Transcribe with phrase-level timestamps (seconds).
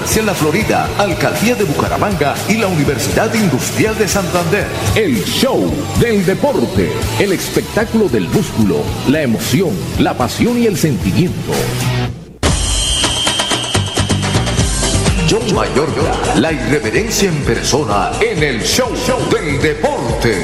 [0.00, 4.66] La Florida, Alcaldía de Bucaramanga y la Universidad Industrial de Santander.
[4.96, 11.52] El show del deporte, el espectáculo del músculo, la emoción, la pasión y el sentimiento.
[15.30, 20.42] John Mayorga, la irreverencia en persona en el show, show del deporte.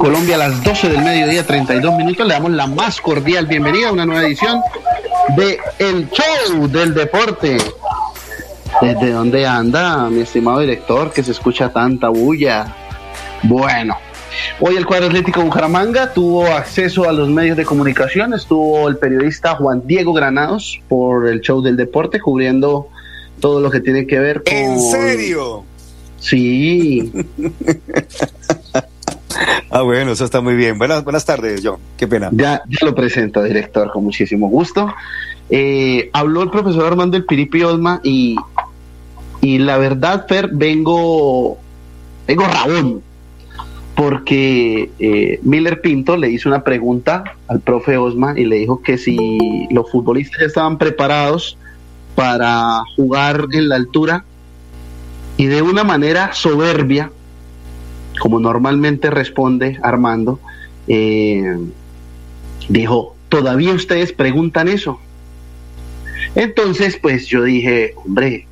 [0.00, 2.26] Colombia a las 12 del mediodía, 32 minutos.
[2.26, 4.62] Le damos la más cordial bienvenida a una nueva edición
[5.36, 7.58] de El Show del Deporte.
[8.80, 12.74] ¿Desde dónde anda, mi estimado director, que se escucha tanta bulla?
[13.42, 13.98] Bueno,
[14.60, 18.32] hoy el cuadro atlético Bucaramanga tuvo acceso a los medios de comunicación.
[18.32, 22.88] Estuvo el periodista Juan Diego Granados por el Show del Deporte, cubriendo
[23.38, 24.54] todo lo que tiene que ver con.
[24.54, 25.62] ¿En serio?
[26.18, 27.12] Sí.
[29.70, 30.78] Ah, bueno, eso está muy bien.
[30.78, 31.78] Buenas, buenas tardes, John.
[31.96, 32.28] Qué pena.
[32.32, 34.92] Ya, ya lo presento, director, con muchísimo gusto.
[35.48, 38.36] Eh, habló el profesor Armando El Piripi Osma y,
[39.40, 41.58] y la verdad, Fer, vengo,
[42.26, 43.02] vengo rabón,
[43.94, 48.98] porque eh, Miller Pinto le hizo una pregunta al profe Osma y le dijo que
[48.98, 49.16] si
[49.70, 51.56] los futbolistas estaban preparados
[52.14, 54.24] para jugar en la altura
[55.36, 57.10] y de una manera soberbia,
[58.18, 60.40] como normalmente responde Armando,
[60.88, 61.56] eh,
[62.68, 64.98] dijo, ¿todavía ustedes preguntan eso?
[66.34, 68.46] Entonces, pues yo dije, hombre,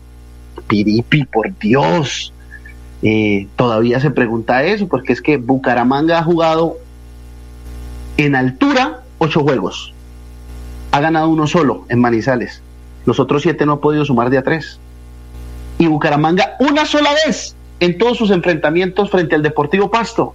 [0.66, 2.32] Piripi, por Dios,
[3.02, 6.76] eh, todavía se pregunta eso, porque es que Bucaramanga ha jugado
[8.16, 9.94] en altura ocho juegos,
[10.90, 12.62] ha ganado uno solo en Manizales,
[13.06, 14.78] los otros siete no ha podido sumar de a tres.
[15.78, 20.34] Y Bucaramanga una sola vez en todos sus enfrentamientos frente al Deportivo Pasto,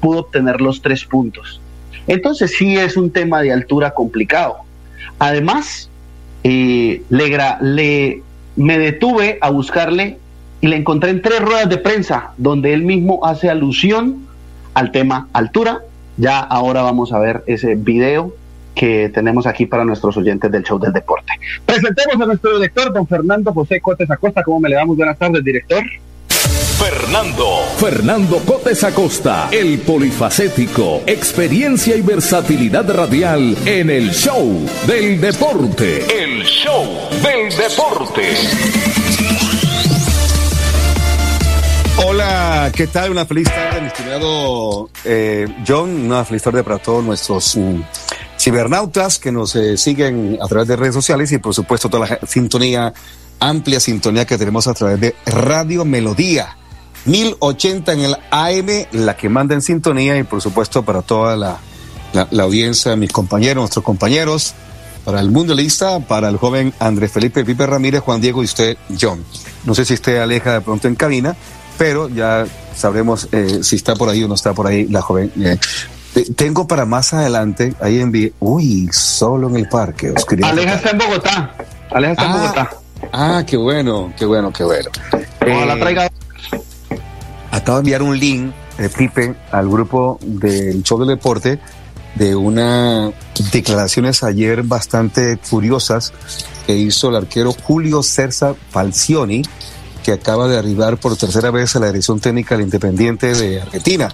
[0.00, 1.60] pudo obtener los tres puntos.
[2.06, 4.56] Entonces sí es un tema de altura complicado.
[5.18, 5.90] Además,
[6.44, 8.22] eh, le,
[8.56, 10.18] me detuve a buscarle
[10.60, 14.26] y le encontré en tres ruedas de prensa donde él mismo hace alusión
[14.74, 15.80] al tema altura.
[16.16, 18.34] Ya ahora vamos a ver ese video
[18.74, 21.32] que tenemos aquí para nuestros oyentes del show del deporte.
[21.66, 24.42] Presentemos a nuestro director, don Fernando José Cotes Acosta.
[24.42, 24.96] ¿Cómo me le damos?
[24.96, 25.82] Buenas tardes, director.
[26.78, 27.64] Fernando.
[27.78, 36.06] Fernando Cotes Acosta, el polifacético, experiencia y versatilidad radial en el show del deporte.
[36.22, 36.84] El show
[37.20, 38.32] del deporte.
[42.06, 43.10] Hola, ¿qué tal?
[43.10, 46.06] Una feliz tarde, mi estimado eh, John.
[46.06, 47.80] Una feliz tarde para todos nuestros mm,
[48.38, 52.20] cibernautas que nos eh, siguen a través de redes sociales y por supuesto toda la
[52.24, 52.94] sintonía,
[53.40, 56.54] amplia sintonía que tenemos a través de Radio Melodía
[57.04, 61.58] 1080 en el AM, la que manda en sintonía y por supuesto para toda la,
[62.12, 64.54] la, audiencia, mis compañeros, nuestros compañeros,
[65.04, 68.76] para el mundo lista, para el joven Andrés Felipe Pipe Ramírez, Juan Diego y usted,
[69.00, 69.24] John.
[69.64, 71.36] No sé si usted aleja de pronto en cabina,
[71.78, 72.46] pero ya
[72.76, 75.32] sabremos eh, si está por ahí o no está por ahí la joven.
[75.36, 75.58] Eh,
[76.36, 80.12] tengo para más adelante, ahí envié, uy, solo en el parque.
[80.42, 81.54] Aleja está en Bogotá.
[81.90, 82.70] Aleja está en ah, Bogotá.
[83.12, 84.90] Ah, qué bueno, qué bueno, qué bueno.
[85.40, 86.10] Ojalá eh, traiga
[87.50, 91.58] acabo de enviar un link de Pipe al grupo del show del deporte
[92.14, 93.12] de unas
[93.52, 96.12] declaraciones ayer bastante curiosas
[96.66, 99.42] que hizo el arquero Julio Cerza Falcioni,
[100.02, 104.08] que acaba de arribar por tercera vez a la dirección técnica del Independiente de Argentina.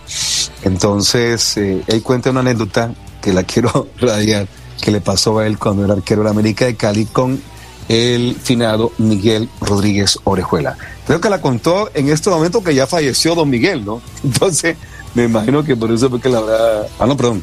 [0.62, 4.46] Entonces, eh, él cuenta una anécdota que la quiero radiar,
[4.80, 7.40] que le pasó a él cuando era arquero de América de Cali con
[7.88, 10.76] el finado Miguel Rodríguez Orejuela.
[11.06, 14.00] Creo que la contó en este momento que ya falleció don Miguel, ¿no?
[14.24, 14.76] Entonces,
[15.14, 16.86] me imagino que por eso fue que la habrá...
[16.98, 17.42] Ah, no, perdón.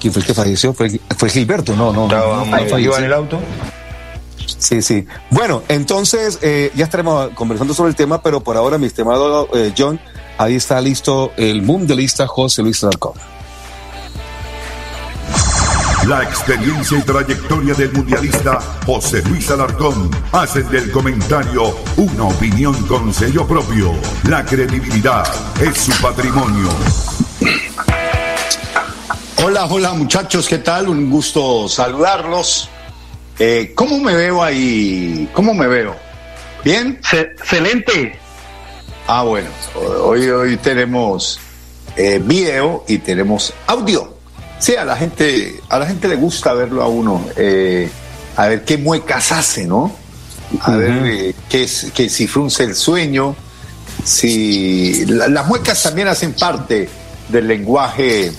[0.00, 0.72] ¿Quién fue el que falleció?
[0.74, 2.06] Fue, fue Gilberto, no, no.
[2.06, 3.40] no, no, en el auto?
[4.58, 5.06] Sí, sí.
[5.30, 9.72] Bueno, entonces eh, ya estaremos conversando sobre el tema, pero por ahora, mi estimado eh,
[9.76, 10.00] John,
[10.36, 13.14] ahí está listo el mundialista José Luis Alarcón.
[16.08, 23.12] La experiencia y trayectoria del mundialista José Luis Alarcón hacen del comentario una opinión con
[23.12, 23.92] sello propio.
[24.26, 25.26] La credibilidad
[25.60, 26.70] es su patrimonio.
[29.44, 30.88] Hola, hola muchachos, ¿qué tal?
[30.88, 32.70] Un gusto saludarlos.
[33.38, 35.28] Eh, ¿Cómo me veo ahí?
[35.34, 35.94] ¿Cómo me veo?
[36.64, 36.98] ¿Bien?
[37.12, 38.18] excelente.
[39.06, 41.38] Ah, bueno, hoy, hoy tenemos
[41.96, 44.17] eh, video y tenemos audio.
[44.58, 47.88] Sí, a la gente, a la gente le gusta verlo a uno, eh,
[48.36, 49.94] a ver qué muecas hace, ¿no?
[50.62, 53.36] A ver eh, qué es, que si frunce el sueño,
[54.04, 56.88] si las muecas también hacen parte
[57.28, 58.32] del lenguaje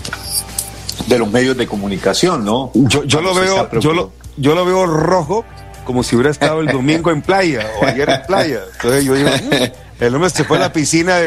[1.08, 2.72] de los medios de comunicación, ¿no?
[2.74, 5.46] Yo, yo lo veo, yo lo, yo lo veo rojo
[5.86, 8.60] como si hubiera estado el domingo en playa o ayer en playa.
[8.74, 11.18] Entonces yo digo, mm, el hombre se fue a la piscina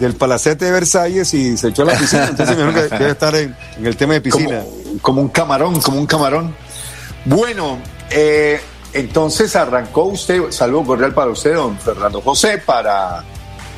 [0.00, 2.26] del Palacete de Versalles y se echó a la piscina.
[2.30, 4.62] Entonces me que debe estar en, el tema de piscina.
[5.02, 6.54] Como, un camarón, como un camarón.
[7.26, 7.78] Bueno,
[8.10, 8.60] eh,
[8.92, 13.22] entonces arrancó usted, saludo cordial para usted, don Fernando José, para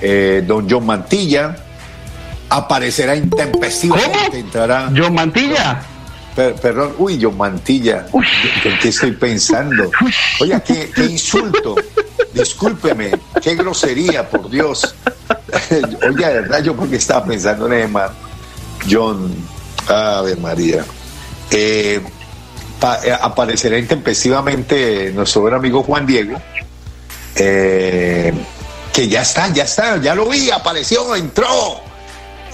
[0.01, 1.57] eh, don John Mantilla.
[2.49, 4.91] Aparecerá intempestivamente, entrará.
[4.97, 5.83] ¿John Mantilla?
[6.34, 8.06] Perdón, uy, yo mantilla.
[8.64, 9.90] ¿En qué estoy pensando?
[10.40, 11.76] Oiga, qué, insulto.
[12.32, 13.12] Discúlpeme,
[13.43, 14.94] qué grosería, por Dios.
[16.08, 18.12] Oiga, de verdad, yo porque estaba pensando en Emma,
[18.90, 19.34] John,
[19.88, 20.84] Ave María.
[21.50, 22.00] Eh,
[23.05, 26.40] eh, aparecerá intempestivamente nuestro buen amigo Juan Diego,
[27.37, 28.32] eh,
[28.93, 31.92] que ya está, ya está, ya lo vi, apareció, entró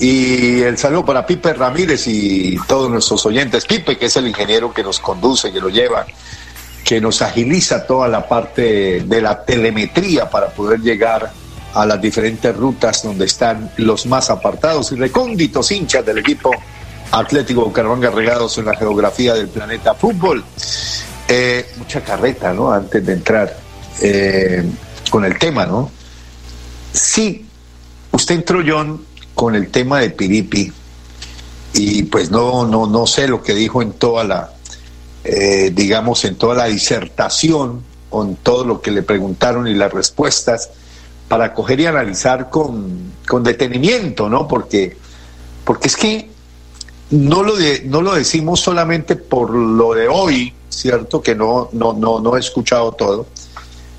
[0.00, 3.66] y el saludo para Pipe Ramírez y todos nuestros oyentes.
[3.66, 6.06] Pipe, que es el ingeniero que nos conduce, que lo lleva,
[6.84, 11.32] que nos agiliza toda la parte de la telemetría para poder llegar
[11.74, 16.50] a las diferentes rutas donde están los más apartados y recónditos hinchas del equipo
[17.10, 20.44] Atlético Bucaramanga regados en la geografía del planeta fútbol.
[21.26, 22.72] Eh, mucha carreta, ¿no?
[22.72, 23.56] Antes de entrar
[24.00, 24.64] eh,
[25.10, 25.90] con el tema, ¿no?
[26.92, 27.46] Sí,
[28.12, 29.04] usted entró, John,
[29.38, 30.72] con el tema de Piripi
[31.72, 34.52] y pues no, no, no sé lo que dijo en toda la,
[35.22, 40.70] eh, digamos, en toda la disertación, con todo lo que le preguntaron y las respuestas,
[41.28, 44.48] para coger y analizar con, con detenimiento, ¿no?
[44.48, 44.96] Porque,
[45.64, 46.30] porque es que
[47.10, 47.54] no lo,
[47.84, 51.22] no lo decimos solamente por lo de hoy, ¿cierto?
[51.22, 53.28] Que no, no, no, no he escuchado todo,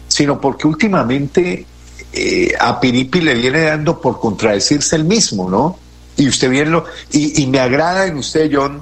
[0.09, 1.65] sino porque últimamente
[2.11, 5.77] eh, a Piripi le viene dando por contradecirse el mismo, ¿no?
[6.17, 6.85] Y usted bien lo.
[7.11, 8.81] Y, me agrada en usted, John,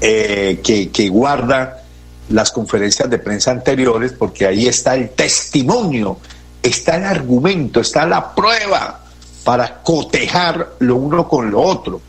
[0.00, 1.82] eh, que, guarda
[2.30, 6.18] las conferencias de prensa anteriores, porque ahí está el testimonio,
[6.62, 9.04] está el argumento, está la prueba
[9.44, 12.00] para cotejar lo uno con lo otro.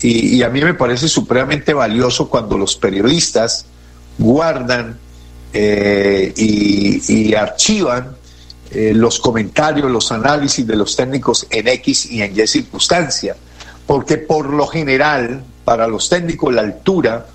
[0.00, 3.66] Y, a mí me parece supremamente valioso cuando los periodistas
[4.18, 4.98] guardan
[5.52, 8.16] eh, y, archivan
[8.74, 13.36] eh, los comentarios, los análisis de los técnicos en X y en Y circunstancia,
[13.86, 17.26] porque por lo general, para los técnicos la altura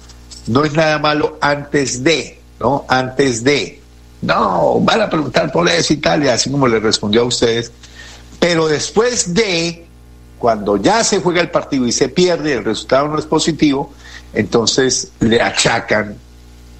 [0.47, 2.85] no es nada malo antes de, ¿no?
[2.87, 3.79] Antes de.
[4.23, 7.71] No, van a preguntar por eso y tal, y así como le respondió a ustedes.
[8.39, 9.85] Pero después de,
[10.39, 13.93] cuando ya se juega el partido y se pierde, el resultado no es positivo,
[14.33, 16.15] entonces le achacan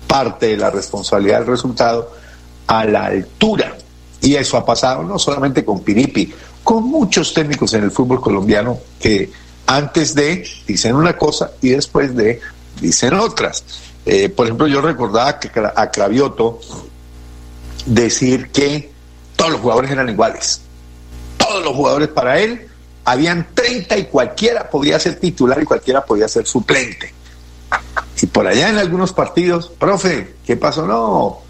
[0.07, 2.11] parte de la responsabilidad del resultado
[2.65, 3.75] a la altura
[4.21, 6.33] y eso ha pasado no solamente con Piripi,
[6.63, 9.29] con muchos técnicos en el fútbol colombiano que
[9.65, 12.39] antes de dicen una cosa y después de
[12.81, 13.63] dicen otras.
[14.05, 16.59] Eh, por ejemplo, yo recordaba que a Cravioto
[17.85, 18.91] decir que
[19.35, 20.61] todos los jugadores eran iguales.
[21.37, 22.67] Todos los jugadores para él
[23.05, 27.13] habían 30 y cualquiera podía ser titular y cualquiera podía ser suplente.
[28.21, 30.85] Y por allá en algunos partidos, profe, ¿qué pasó?
[30.85, 31.41] No,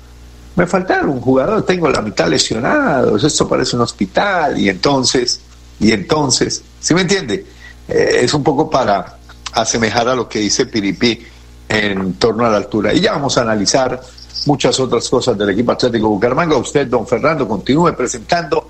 [0.57, 5.39] me faltaron un jugador, tengo la mitad lesionados, esto parece un hospital, y entonces,
[5.79, 7.45] y entonces, ¿sí me entiende?
[7.87, 9.17] Eh, es un poco para
[9.53, 11.23] asemejar a lo que dice Piripi
[11.69, 12.91] en torno a la altura.
[12.91, 14.01] Y ya vamos a analizar
[14.47, 16.57] muchas otras cosas del equipo Atlético Bucaramanga.
[16.57, 18.67] Usted, don Fernando, continúe presentando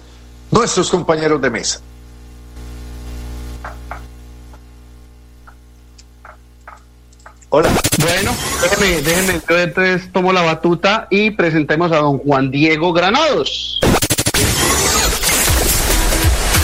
[0.52, 1.80] nuestros compañeros de mesa.
[7.50, 7.70] Hola.
[8.00, 13.80] Bueno, déjenme, déjenme, yo entonces tomo la batuta y presentemos a don Juan Diego Granados.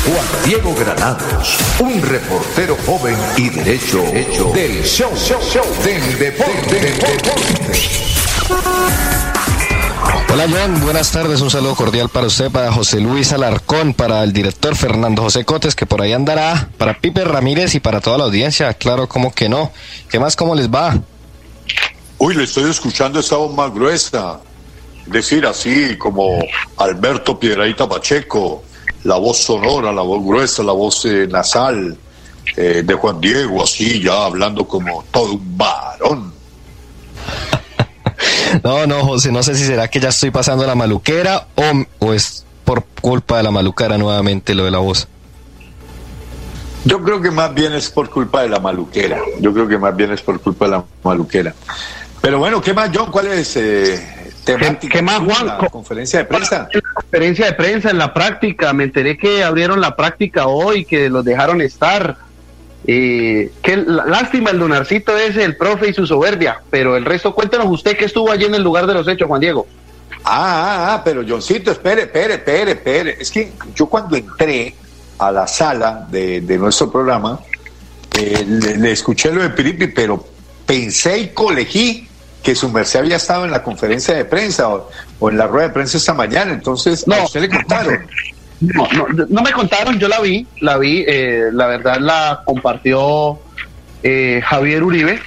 [0.06, 6.76] Juan Diego Granados, un reportero joven y derecho hecho del show, show, show del deporte.
[6.76, 8.13] Del deporte.
[10.34, 14.34] Hola John, buenas tardes, un saludo cordial para usted, para José Luis Alarcón, para el
[14.34, 18.24] director Fernando José Cotes, que por ahí andará, para Pipe Ramírez y para toda la
[18.24, 19.72] audiencia, claro, como que no.
[20.10, 20.98] ¿Qué más, cómo les va?
[22.18, 24.40] Uy, le estoy escuchando esa voz más gruesa,
[25.06, 26.40] decir así como
[26.78, 28.64] Alberto Piedraíta Pacheco,
[29.04, 31.96] la voz sonora, la voz gruesa, la voz eh, nasal
[32.58, 36.34] eh, de Juan Diego, así ya hablando como todo un varón.
[38.64, 42.14] No, no, José, no sé si será que ya estoy pasando la maluquera o, o
[42.14, 45.08] es por culpa de la maluquera nuevamente lo de la voz.
[46.86, 49.20] Yo creo que más bien es por culpa de la maluquera.
[49.40, 51.54] Yo creo que más bien es por culpa de la maluquera.
[52.22, 53.10] Pero bueno, ¿qué más, John?
[53.10, 54.94] ¿Cuál es eh, temática?
[54.94, 55.46] ¿Qué más, Juan?
[55.46, 56.68] La conferencia de prensa.
[56.72, 60.84] En la conferencia de prensa, en la práctica, me enteré que abrieron la práctica hoy,
[60.84, 62.18] que los dejaron estar.
[62.86, 67.68] Eh, qué lástima el donarcito ese, el profe y su soberbia, pero el resto, cuéntenos
[67.70, 69.66] usted que estuvo allí en el lugar de los hechos, Juan Diego.
[70.26, 73.18] Ah, ah, ah, pero Johncito, espere, espere, espere, espere.
[73.20, 74.76] Es que yo cuando entré
[75.20, 77.40] a la sala de, de nuestro programa,
[78.18, 80.26] eh, le, le escuché lo de Piripi, pero
[80.66, 82.08] pensé y colegí
[82.42, 85.68] que su merced había estado en la conferencia de prensa o, o en la rueda
[85.70, 86.52] de prensa esta mañana.
[86.54, 87.16] Entonces, No.
[87.16, 88.00] a usted le contaron.
[88.74, 93.40] No, no, no me contaron, yo la vi, la vi, eh, la verdad la compartió
[94.02, 95.20] eh, Javier Uribe,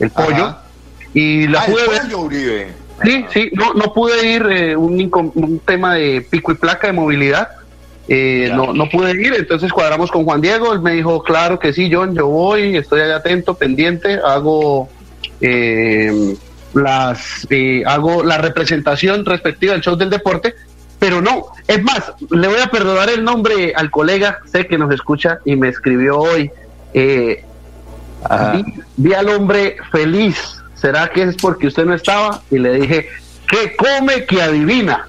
[0.00, 0.62] el pollo, Ajá.
[1.14, 2.00] y la Ah, el pude ver.
[2.02, 2.68] pollo, Uribe.
[3.04, 6.92] Sí, sí, no, no pude ir, eh, un, un tema de pico y placa de
[6.92, 7.48] movilidad,
[8.08, 11.72] eh, no, no pude ir, entonces cuadramos con Juan Diego, él me dijo, claro que
[11.72, 14.88] sí, John, yo voy, estoy ahí atento, pendiente, hago
[15.40, 16.36] eh,
[16.74, 17.46] las
[17.86, 20.54] hago la representación respectiva del show del deporte,
[21.02, 24.94] pero no, es más, le voy a perdonar el nombre al colega, sé que nos
[24.94, 26.48] escucha y me escribió hoy,
[26.94, 27.44] eh,
[28.52, 28.64] vi,
[28.98, 30.62] vi al hombre feliz.
[30.76, 32.40] ¿Será que es porque usted no estaba?
[32.52, 33.08] Y le dije,
[33.48, 35.08] que come que adivina.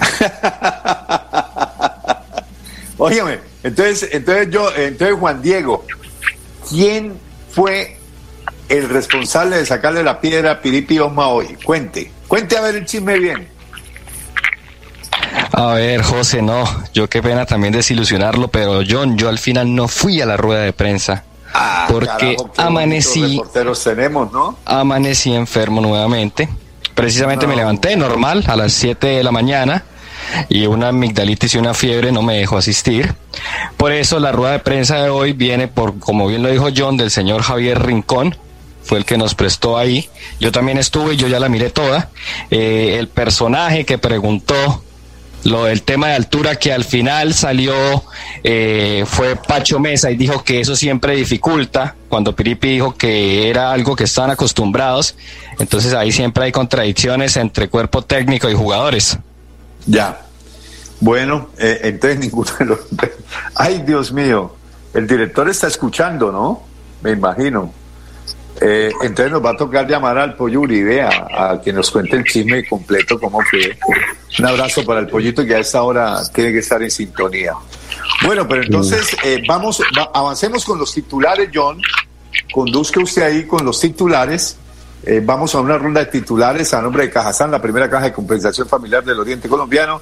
[2.96, 5.84] Óigame, entonces, entonces yo, entonces Juan Diego,
[6.66, 7.12] ¿quién
[7.50, 7.98] fue
[8.70, 11.58] el responsable de sacarle la piedra a Piripi Osma hoy?
[11.62, 13.54] Cuente, cuente a ver el chisme bien.
[15.52, 19.88] A ver, José, no, yo qué pena también desilusionarlo, pero John, yo al final no
[19.88, 21.24] fui a la rueda de prensa.
[21.54, 22.06] Ah, Porque
[22.36, 23.40] carajo, amanecí-
[23.84, 24.58] tenemos, ¿no?
[24.66, 26.48] Amanecí enfermo nuevamente.
[26.94, 29.84] Precisamente me levanté normal a las 7 de la mañana
[30.48, 33.14] y una amigdalitis y una fiebre no me dejó asistir.
[33.76, 36.96] Por eso la rueda de prensa de hoy viene por, como bien lo dijo John,
[36.96, 38.36] del señor Javier Rincón.
[38.82, 40.08] Fue el que nos prestó ahí.
[40.40, 42.10] Yo también estuve y yo ya la miré toda.
[42.50, 44.82] Eh, el personaje que preguntó
[45.46, 47.74] lo del tema de altura que al final salió
[48.42, 53.70] eh, fue Pacho Mesa y dijo que eso siempre dificulta cuando Piripi dijo que era
[53.70, 55.14] algo que estaban acostumbrados
[55.58, 59.18] entonces ahí siempre hay contradicciones entre cuerpo técnico y jugadores
[59.86, 60.20] Ya.
[60.98, 62.80] Bueno, eh, entonces ninguno de los...
[63.54, 64.56] Ay, Dios mío,
[64.94, 66.62] el director está escuchando, ¿no?
[67.02, 67.72] Me imagino.
[68.60, 72.16] Eh, entonces nos va a tocar llamar al pollo Uribe a, a que nos cuente
[72.16, 73.76] el chisme completo, cómo fue.
[74.38, 77.52] Un abrazo para el pollito que a esta hora tiene que estar en sintonía.
[78.24, 81.80] Bueno, pero entonces eh, vamos, va- avancemos con los titulares, John.
[82.52, 84.56] Conduzca usted ahí con los titulares.
[85.04, 88.12] Eh, vamos a una ronda de titulares a nombre de Cajazán, la primera caja de
[88.12, 90.00] compensación familiar del Oriente Colombiano.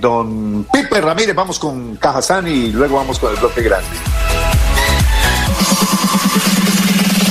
[0.00, 3.88] Don Pipe Ramírez, vamos con Cajazán y luego vamos con el bloque grande.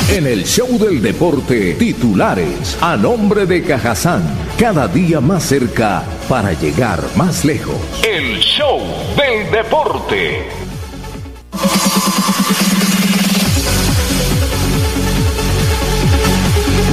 [0.10, 4.24] En el show del deporte, titulares a nombre de Cajazán,
[4.58, 7.76] cada día más cerca para llegar más lejos.
[8.08, 8.80] El show
[9.18, 10.48] del deporte.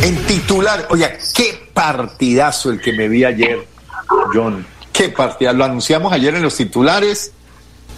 [0.02, 3.64] En titular, oye, qué partidazo el que me vi ayer,
[4.35, 4.66] John.
[4.92, 5.56] Qué partidazo.
[5.56, 7.33] Lo anunciamos ayer en los titulares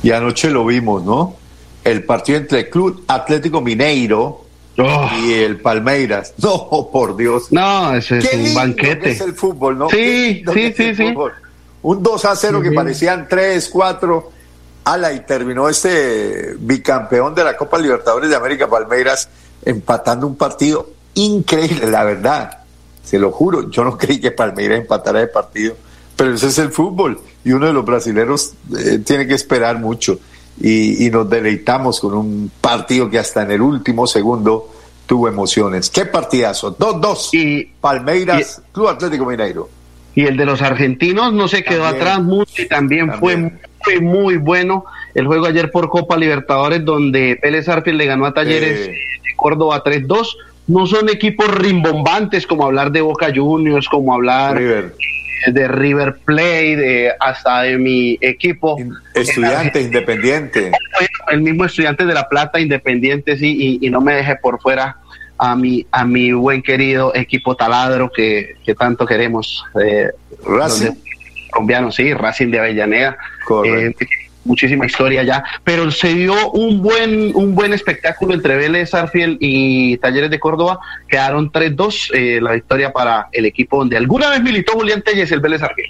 [0.02, 1.36] y anoche lo vimos, ¿no?
[1.84, 4.45] El partido entre el Club Atlético Mineiro
[4.78, 6.34] Oh, y el Palmeiras.
[6.42, 7.50] No, por Dios.
[7.50, 9.00] no, ese es Qué un lindo banquete.
[9.00, 9.88] que es el fútbol, ¿no?
[9.90, 11.14] Sí, sí, sí, sí.
[11.82, 14.32] Un 2 a 0 que parecían 3, 4.
[14.84, 19.28] Ala, y terminó este bicampeón de la Copa Libertadores de América, Palmeiras,
[19.64, 22.58] empatando un partido increíble, la verdad.
[23.02, 25.74] Se lo juro, yo no creí que Palmeiras empatara el partido,
[26.16, 30.18] pero ese es el fútbol y uno de los brasileños eh, tiene que esperar mucho.
[30.60, 34.70] Y, nos deleitamos con un partido que hasta en el último segundo
[35.06, 35.90] tuvo emociones.
[35.90, 36.76] ¡Qué partidazo!
[36.76, 37.28] 2-2.
[37.32, 39.68] Y Palmeiras, Club Atlético Mineiro.
[40.14, 43.36] Y el de los argentinos no se quedó atrás mucho y también, fue,
[44.00, 44.84] muy bueno
[45.14, 49.84] el juego ayer por Copa Libertadores donde Pérez Arfield le ganó a Talleres de Córdoba
[49.84, 50.36] 3-2.
[50.68, 54.60] No son equipos rimbombantes como hablar de Boca Juniors, como hablar
[55.46, 58.76] de River Plate, de, hasta de mi equipo.
[59.14, 60.72] Estudiante independiente.
[61.28, 64.96] El mismo estudiante de La Plata, independiente, sí, y, no me deje por fuera
[65.38, 69.64] a mi, a mi buen querido equipo taladro que, que tanto queremos.
[69.82, 70.10] Eh,
[70.44, 70.92] Racing.
[71.50, 73.16] Colombiano, sí, Racing de Avellaneda.
[73.64, 73.94] Eh,
[74.46, 79.98] muchísima historia ya, pero se dio un buen, un buen espectáculo entre Vélez, Arfiel y
[79.98, 84.72] Talleres de Córdoba, quedaron 3-2, eh, la victoria para el equipo donde alguna vez militó
[84.72, 85.88] Julián Telles, el Vélez Arfiel.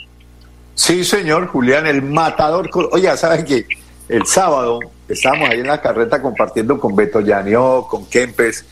[0.74, 2.68] Sí, señor, Julián, el matador.
[2.92, 3.66] Oye, ¿saben que
[4.08, 8.64] El sábado estábamos ahí en la carreta compartiendo con Beto Llanió, con Kempes,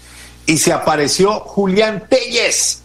[0.47, 2.83] y se apareció Julián Telles,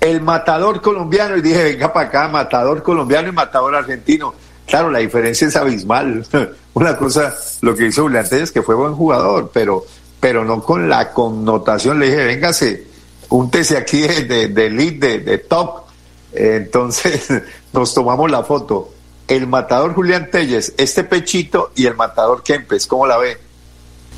[0.00, 4.34] el matador colombiano, y dije, venga para acá, matador colombiano y matador argentino
[4.68, 6.24] Claro, la diferencia es abismal.
[6.74, 9.84] Una cosa, lo que hizo Julián es que fue buen jugador, pero,
[10.20, 11.98] pero no con la connotación.
[11.98, 12.86] Le dije, véngase,
[13.30, 15.84] úntese aquí de, de, elite, de, top.
[16.32, 17.28] Entonces
[17.72, 18.90] nos tomamos la foto.
[19.26, 23.38] El matador Julián Telles, este pechito y el matador Kempes, ¿cómo la ve?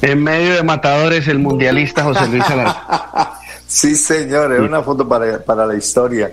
[0.03, 3.29] En medio de matadores, el mundialista José Luis Alarcón.
[3.67, 6.33] sí, señor, es una foto para, para la historia.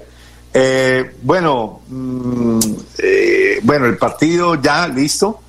[0.60, 2.60] Eh, bueno, mm,
[2.98, 5.40] eh, bueno, el partido ya listo.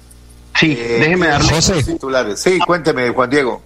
[0.55, 1.83] Sí, eh, déjeme darle José.
[1.83, 2.39] titulares.
[2.41, 3.63] Sí, cuénteme, Juan Diego.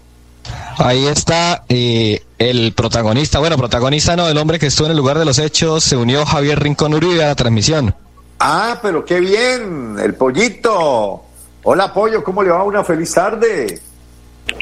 [0.78, 5.24] Ahí está el protagonista, bueno, protagonista no, el hombre que estuvo en el lugar de
[5.24, 7.92] los hechos, se unió Javier Rincón Uribe a la transmisión.
[8.38, 11.24] Ah, pero qué bien, el pollito.
[11.64, 12.62] Hola, pollo, ¿cómo le va?
[12.62, 13.80] Una feliz tarde.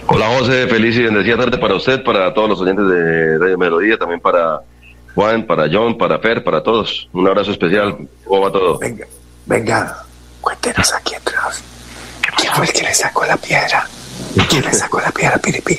[0.06, 3.98] Hola, José, feliz y bendecida tarde para usted, para todos los oyentes de Radio Melodía,
[3.98, 4.60] también para
[5.20, 7.06] Juan, para John, para Fer, para todos.
[7.12, 7.94] Un abrazo especial.
[8.24, 8.78] ¿Cómo va todo?
[8.78, 9.06] Venga,
[9.44, 10.02] venga,
[10.40, 11.62] cuéntenos aquí atrás.
[12.38, 13.86] ¿Quién fue el que le sacó la piedra?
[14.48, 15.78] ¿Quién le sacó la piedra, Piripi?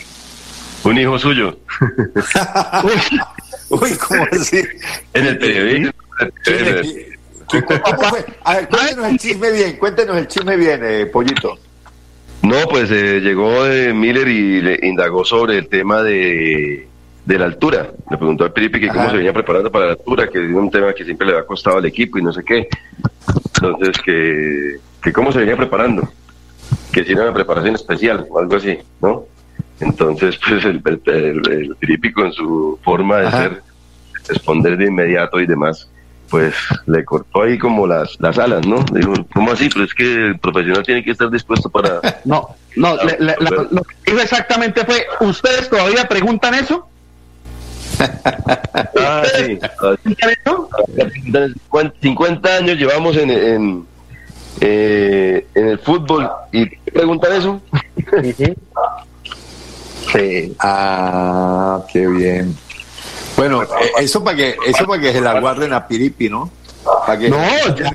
[0.83, 1.57] Un hijo suyo.
[3.69, 4.61] uy, ¿cómo así?
[5.15, 5.91] En el periodismo.
[7.49, 8.23] ¿Cómo fue?
[8.43, 11.57] A ver, cuéntenos el chisme bien, cuéntenos el chisme bien, eh, Pollito.
[12.43, 16.90] No, pues eh, llegó eh, Miller y le indagó sobre el tema de
[17.31, 17.91] de la altura.
[18.09, 20.69] Le preguntó al Piripi que cómo se venía preparando para la altura, que es un
[20.69, 22.67] tema que siempre le ha costado al equipo y no sé qué.
[23.55, 26.07] Entonces, que, que cómo se venía preparando,
[26.91, 29.25] que si era una preparación especial o algo así, ¿no?
[29.79, 33.63] Entonces, pues el, el, Piripi con su forma de ser,
[34.27, 35.89] responder de inmediato y demás,
[36.29, 38.83] pues le cortó ahí como las, las alas, ¿no?
[38.93, 39.69] Digo, ¿cómo así?
[39.69, 41.99] Pero es que el profesional tiene que estar dispuesto para...
[42.23, 46.87] No, no, lo que dijo exactamente fue, ¿ustedes todavía preguntan eso?
[48.99, 49.59] ah, sí.
[52.01, 53.85] 50 años llevamos en, en,
[54.59, 57.61] eh, en el fútbol y preguntan eso.
[60.11, 60.55] sí.
[60.59, 62.55] Ah, qué bien.
[63.37, 63.67] Bueno, eh,
[63.99, 66.51] eso para que eso para que se la guarden a Piripi, ¿no?
[67.07, 67.91] no, ya,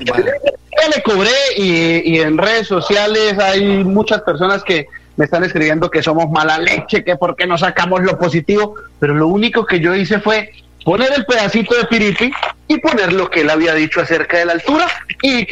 [0.95, 6.01] le cobré y, y en redes sociales hay muchas personas que me están escribiendo que
[6.01, 9.93] somos mala leche, que por qué no sacamos lo positivo, pero lo único que yo
[9.95, 10.51] hice fue
[10.85, 12.31] poner el pedacito de Piripi
[12.67, 14.87] y poner lo que él había dicho acerca de la altura
[15.21, 15.47] y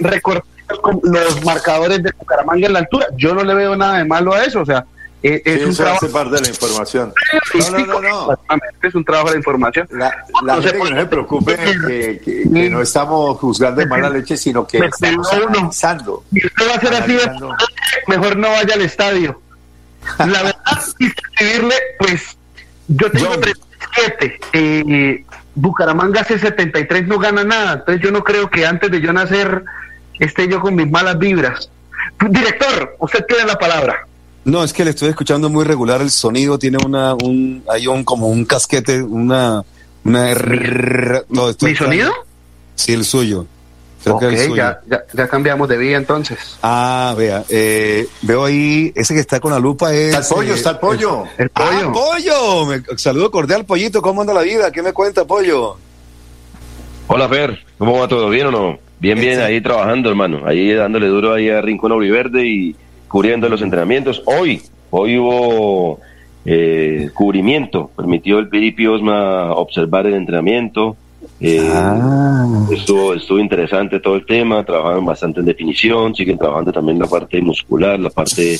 [0.00, 0.42] recortar
[1.02, 3.06] los marcadores de Bucaramanga en la altura.
[3.16, 4.84] Yo no le veo nada de malo a eso, o sea,
[5.24, 6.08] es, un trabajo.
[6.10, 7.14] parte de la información.
[7.54, 8.38] No, no, no, no.
[8.82, 9.88] Es un trabajo de información.
[9.90, 14.36] La, la gente que no se preocupe, que, que, no estamos juzgando de mala leche,
[14.36, 16.24] sino que estamos analizando.
[16.30, 17.16] Y usted va a ser así,
[18.08, 19.40] mejor no vaya al estadio.
[20.18, 20.54] La verdad,
[20.98, 22.36] escribirle, pues,
[22.88, 24.40] yo tengo 37.
[24.52, 27.74] Eh, Bucaramanga hace 73 no gana nada.
[27.74, 29.64] Entonces yo no creo que antes de yo nacer
[30.18, 31.70] esté yo con mis malas vibras.
[32.28, 34.06] Director, usted tiene la palabra.
[34.44, 38.04] No, es que le estoy escuchando muy regular el sonido, tiene una, un, hay un,
[38.04, 39.62] como un casquete, una,
[40.04, 40.34] una,
[41.30, 42.12] no, ¿Mi sonido?
[42.74, 43.46] Sí, el suyo.
[44.04, 44.56] Creo que el suyo.
[44.56, 46.58] Ya, ya, cambiamos de vía entonces.
[46.62, 50.14] Ah, vea, eh, veo ahí, ese que está con la lupa es...
[50.14, 51.24] Está el pollo, está el pollo.
[51.38, 51.88] El, pollo.
[51.88, 52.66] Ah, pollo.
[52.66, 54.70] Me, saludo cordial, pollito, ¿cómo anda la vida?
[54.70, 55.76] ¿Qué me cuenta, pollo?
[57.06, 58.28] Hola, Fer, ¿cómo va todo?
[58.28, 58.78] ¿Bien o no?
[59.00, 60.42] Bien, bien, ahí trabajando, hermano.
[60.46, 62.76] Ahí dándole duro ahí a Rincón Oliverde y
[63.08, 64.22] cubriendo los entrenamientos.
[64.26, 66.00] Hoy, hoy hubo
[66.44, 70.96] eh, cubrimiento, permitió el Piripi Osma observar el entrenamiento,
[71.40, 72.66] Eh, Ah.
[72.70, 77.40] estuvo, estuvo interesante todo el tema, trabajaron bastante en definición, siguen trabajando también la parte
[77.42, 78.58] muscular, la parte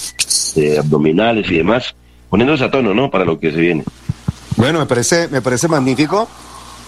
[0.57, 1.95] de abdominales y demás,
[2.29, 3.11] poniéndose a tono, ¿no?
[3.11, 3.85] Para lo que se viene.
[4.57, 6.29] Bueno, me parece, me parece magnífico.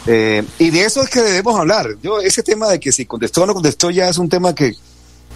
[0.09, 1.89] Eh, y de eso es que debemos hablar.
[2.03, 4.73] Yo, ese tema de que si contestó o no contestó ya es un tema que,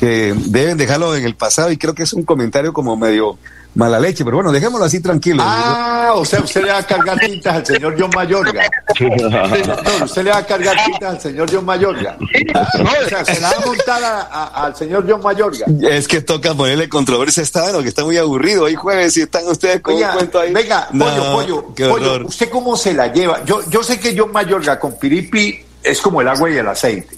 [0.01, 3.37] que deben dejarlo en el pasado y creo que es un comentario como medio
[3.75, 5.43] mala leche, pero bueno, dejémoslo así tranquilo.
[5.47, 8.63] Ah, o sea, usted le va a cargar tintas al señor John Mayorga.
[8.99, 12.17] No, usted le va a cargar tintas al señor John Mayorga.
[12.19, 15.67] No, o sea, se la va a montar a- a- al señor John Mayorga.
[15.89, 18.65] Es que toca ponerle controversia a esta vez, que está muy aburrido.
[18.65, 20.53] Hoy jueves y están ustedes con un cuento ahí.
[20.53, 22.27] venga, No, pollo, pollo, pollo.
[22.27, 23.45] ¿usted cómo se la lleva?
[23.45, 27.17] Yo, yo sé que John Mayorga con Piripi es como el agua y el aceite.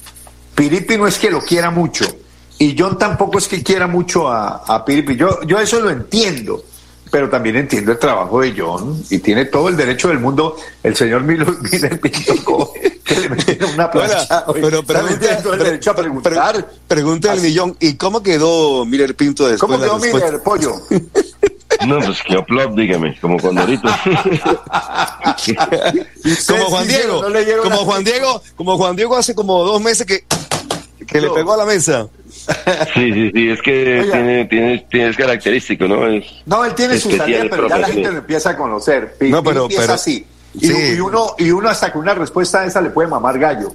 [0.55, 2.05] Piripi no es que lo quiera mucho
[2.65, 5.17] y John tampoco es que quiera mucho a, a Piripi.
[5.17, 6.63] Yo, yo eso lo entiendo,
[7.11, 10.95] pero también entiendo el trabajo de John y tiene todo el derecho del mundo el
[10.97, 14.45] señor Milo Miller que le metieron una plancha.
[14.47, 16.53] Bueno, pero También tiene todo el pregunta, derecho a preguntar.
[16.55, 17.77] pre- pregunta millón.
[17.81, 19.99] ¿Y cómo quedó Miller Pinto después ¿Cómo quedó?
[19.99, 20.75] Miller, pollo?
[21.87, 23.89] No, pues que plop, dígame, como Condorito.
[26.47, 27.23] Como Juan Diego,
[27.63, 30.25] como Juan Diego, como Juan Diego hace como dos meses que,
[31.07, 31.35] que le No.
[31.35, 32.09] pegó a la mesa.
[32.95, 34.13] Sí, sí, sí, es que Oiga.
[34.13, 36.07] tiene, tiene, tiene es característico, ¿no?
[36.07, 39.17] Es, No, él tiene su salida, pero ya la gente lo empieza a conocer.
[39.21, 40.27] No, pero- Pi es pero- así.
[40.55, 40.75] Y, sí.
[40.97, 43.73] y uno, y uno hasta con una respuesta a esa le puede mamar gallo.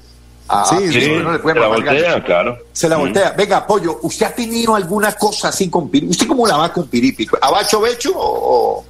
[0.69, 1.83] Sí, sí, uno le puede se la gallo.
[1.83, 2.57] voltea, claro.
[2.71, 3.31] Se la voltea.
[3.31, 6.11] Venga, Pollo, ¿usted ha tenido alguna cosa así con Piripi?
[6.11, 7.27] ¿Usted cómo la va con Piripi?
[7.41, 8.85] ¿Abacho becho o...?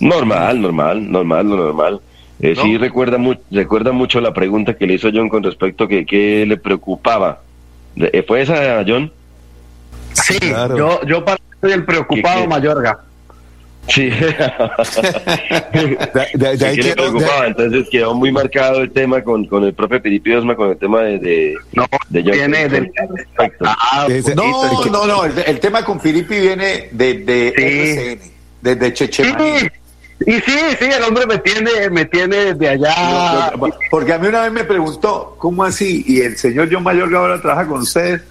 [0.00, 2.00] Normal, normal, normal, lo normal.
[2.40, 2.62] Eh, ¿No?
[2.62, 6.04] Sí, recuerda, mu- recuerda mucho la pregunta que le hizo John con respecto a que
[6.06, 7.40] qué le preocupaba.
[7.96, 9.12] Eh, ¿Fue esa, John?
[10.14, 10.76] Sí, Claro.
[10.76, 12.48] yo, yo para soy el preocupado ¿Qué- qué?
[12.48, 12.98] Mayorga.
[13.88, 14.10] Sí.
[15.72, 15.98] De,
[16.34, 17.46] de- de ahí ¿Qué le quiero- de- preocupaba?
[17.48, 21.00] Entonces quedó muy marcado el tema con, con el profe Piripi Osma, con el tema
[21.00, 22.30] de, de, No, de John.
[22.32, 22.92] viene del-.
[23.64, 25.24] Ah, Ese- No, no, no.
[25.24, 27.62] El, el tema con Piripi viene de, de Sí.
[27.62, 29.68] RCN, desde sí, Chechemaní.
[30.26, 33.52] Y sí, sí, el hombre me tiene, me tiene de allá.
[33.90, 36.04] Porque a mí una vez me preguntó, ¿cómo así?
[36.06, 38.22] ¿Y el señor John Mayorga ahora trabaja con ustedes?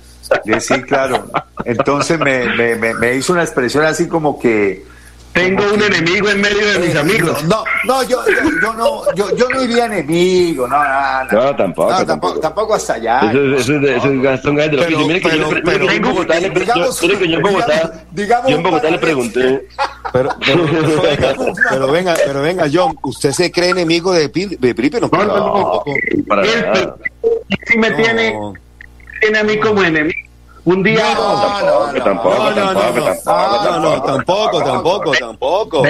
[0.59, 1.29] Sí, claro.
[1.65, 4.85] Entonces me, me, me, me hizo una expresión así como que...
[5.33, 7.43] Tengo un enemigo en medio de mis Eh, amigos.
[7.45, 11.43] No, no, yo, yo, yo no, yo, yo no iría enemigo, no, no, no.
[11.43, 12.05] No, tampoco, No, tampoco.
[12.05, 13.19] tampoco, tampoco hasta allá.
[13.31, 15.07] Eso es, eso es, de- eso es Gastón Gáez del Pero- oficio.
[15.07, 18.51] Mire que yo, pero- pero- yo en Bogotá le digamos- yo- yo en Bogotá, digamos-
[18.51, 19.67] yo en Bogotá le pregunté.
[20.11, 20.65] Pero, pero,
[21.69, 24.97] pero venga, pero venga, pero John, ¿usted se cree enemigo de, Pi- de Piripi?
[24.99, 25.83] No, No, no, no.
[26.27, 26.95] Para Él nada.
[27.67, 27.95] sí me No.
[27.95, 28.35] tiene,
[29.21, 30.19] tiene a mí como enemigo.
[30.63, 31.03] Un día.
[31.15, 35.83] No, no, tampoco, No, no, no, tampoco, no, tampoco, no, no, tampoco, tampoco, tampoco.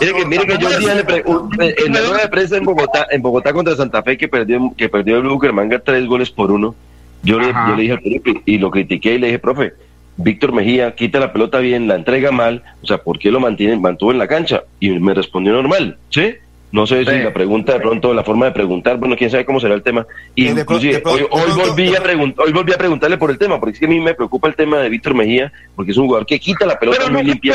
[0.00, 2.64] Mire, que, mire que yo un día le un- en la rueda de prensa en
[2.64, 6.50] Bogotá, en Bogotá contra Santa Fe que perdió, que perdió el Bucaramanga tres goles por
[6.50, 6.74] uno,
[7.22, 9.74] yo le, yo le dije al Felipe y lo critiqué y le dije, profe,
[10.16, 13.76] Víctor Mejía quita la pelota bien, la entrega mal, o sea, ¿por qué lo mantiene,
[13.78, 14.62] mantuvo en la cancha?
[14.80, 16.34] Y me respondió normal, ¿sí?
[16.72, 17.18] No sé si Sí.
[17.18, 20.06] la pregunta de pronto, la forma de preguntar, bueno, quién sabe cómo será el tema.
[20.36, 23.30] Y Eh, de inclusive, de hoy, hoy volví a preguntar, hoy volví a preguntarle por
[23.30, 25.90] el tema, porque es que a mí me preocupa el tema de Víctor Mejía, porque
[25.90, 27.54] es un jugador que quita la pelota Pero muy no- limpia,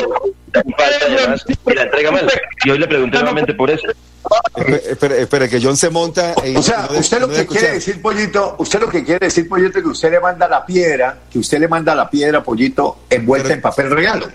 [0.53, 2.27] falta y la entrega mal.
[2.65, 3.87] Y hoy le pregunté nuevamente por eso.
[5.21, 6.33] Espere, que John se monta.
[6.43, 9.47] en- O sea, usted lo no que quiere decir, Pollito, usted lo que quiere decir,
[9.47, 12.99] Pollito, es que usted le manda la piedra, que usted le manda la piedra, Pollito,
[13.09, 14.27] envuelta Pero- en papel regalo.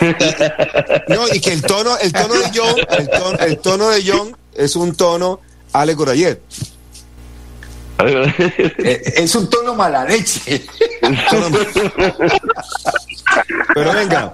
[1.08, 4.36] No, y que el tono, el tono de John, el tono, el tono de John
[4.54, 5.40] es un tono
[5.72, 6.40] Alex Gorayet.
[7.96, 10.66] Eh, es un tono mala leche.
[13.74, 14.32] Pero venga,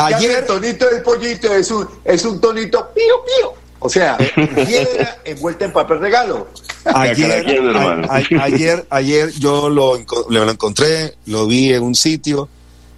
[0.00, 3.54] Ayer- el tonito del pollito es un, es un tonito pío pío.
[3.80, 6.48] O sea, piedra envuelta en papel regalo.
[6.84, 7.44] ayer,
[7.76, 9.98] a- a- ayer, ayer yo lo,
[10.30, 12.48] lo encontré, lo vi en un sitio,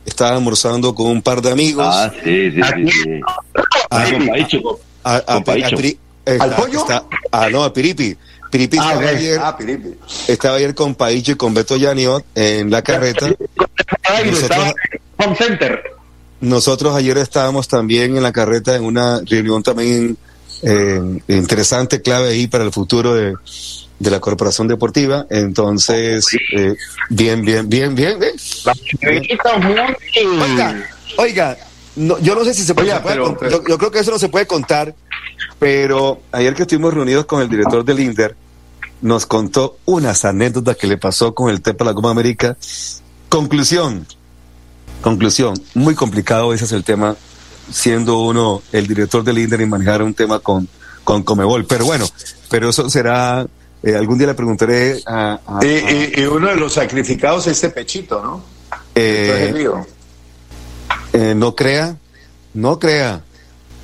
[0.04, 1.86] estaba almorzando con un par de amigos.
[1.88, 2.60] Ah, sí, sí,
[2.90, 3.20] sí.
[3.90, 4.04] Ah,
[5.04, 5.76] a, a- con Paicho.
[5.76, 6.78] a Piri- está- ¿Al pollo?
[6.80, 8.16] está- ah, no, a Piripi.
[8.50, 9.88] Piripi Ah, estaba, ayer, Ah, piripi.
[10.28, 13.28] estaba ayer con Paicho y con Beto Yaniot en la carreta.
[13.28, 14.74] Nosotros- estaba en
[15.28, 15.82] Home Center.
[16.40, 20.16] Nosotros ayer estábamos también en la carreta en una reunión también
[20.62, 23.34] eh, interesante, clave ahí para el futuro de,
[24.00, 25.26] de la Corporación Deportiva.
[25.30, 26.74] Entonces, eh,
[27.10, 28.32] bien, bien, bien, bien, bien.
[30.42, 31.56] Oiga, oiga,
[31.96, 33.78] no, yo no sé si se puede, Oiga, se puede pero- con- pero- yo, yo
[33.78, 34.94] creo que eso no se puede contar,
[35.58, 38.34] pero ayer que estuvimos reunidos con el director del INDER,
[39.02, 42.56] nos contó unas anécdotas que le pasó con el tema de la Copa América.
[43.28, 44.06] Conclusión,
[45.02, 47.16] conclusión, muy complicado ese es el tema,
[47.70, 50.68] siendo uno el director del INDER y manejar un tema con,
[51.04, 52.06] con Comebol, pero bueno,
[52.50, 53.46] pero eso será
[53.82, 55.40] Eh, algún día le preguntaré a...
[55.46, 58.42] a- Y, y- y uno de los sacrificados es este pechito, ¿no?
[58.94, 59.52] eh,
[61.12, 61.96] eh, no crea,
[62.54, 63.22] no crea.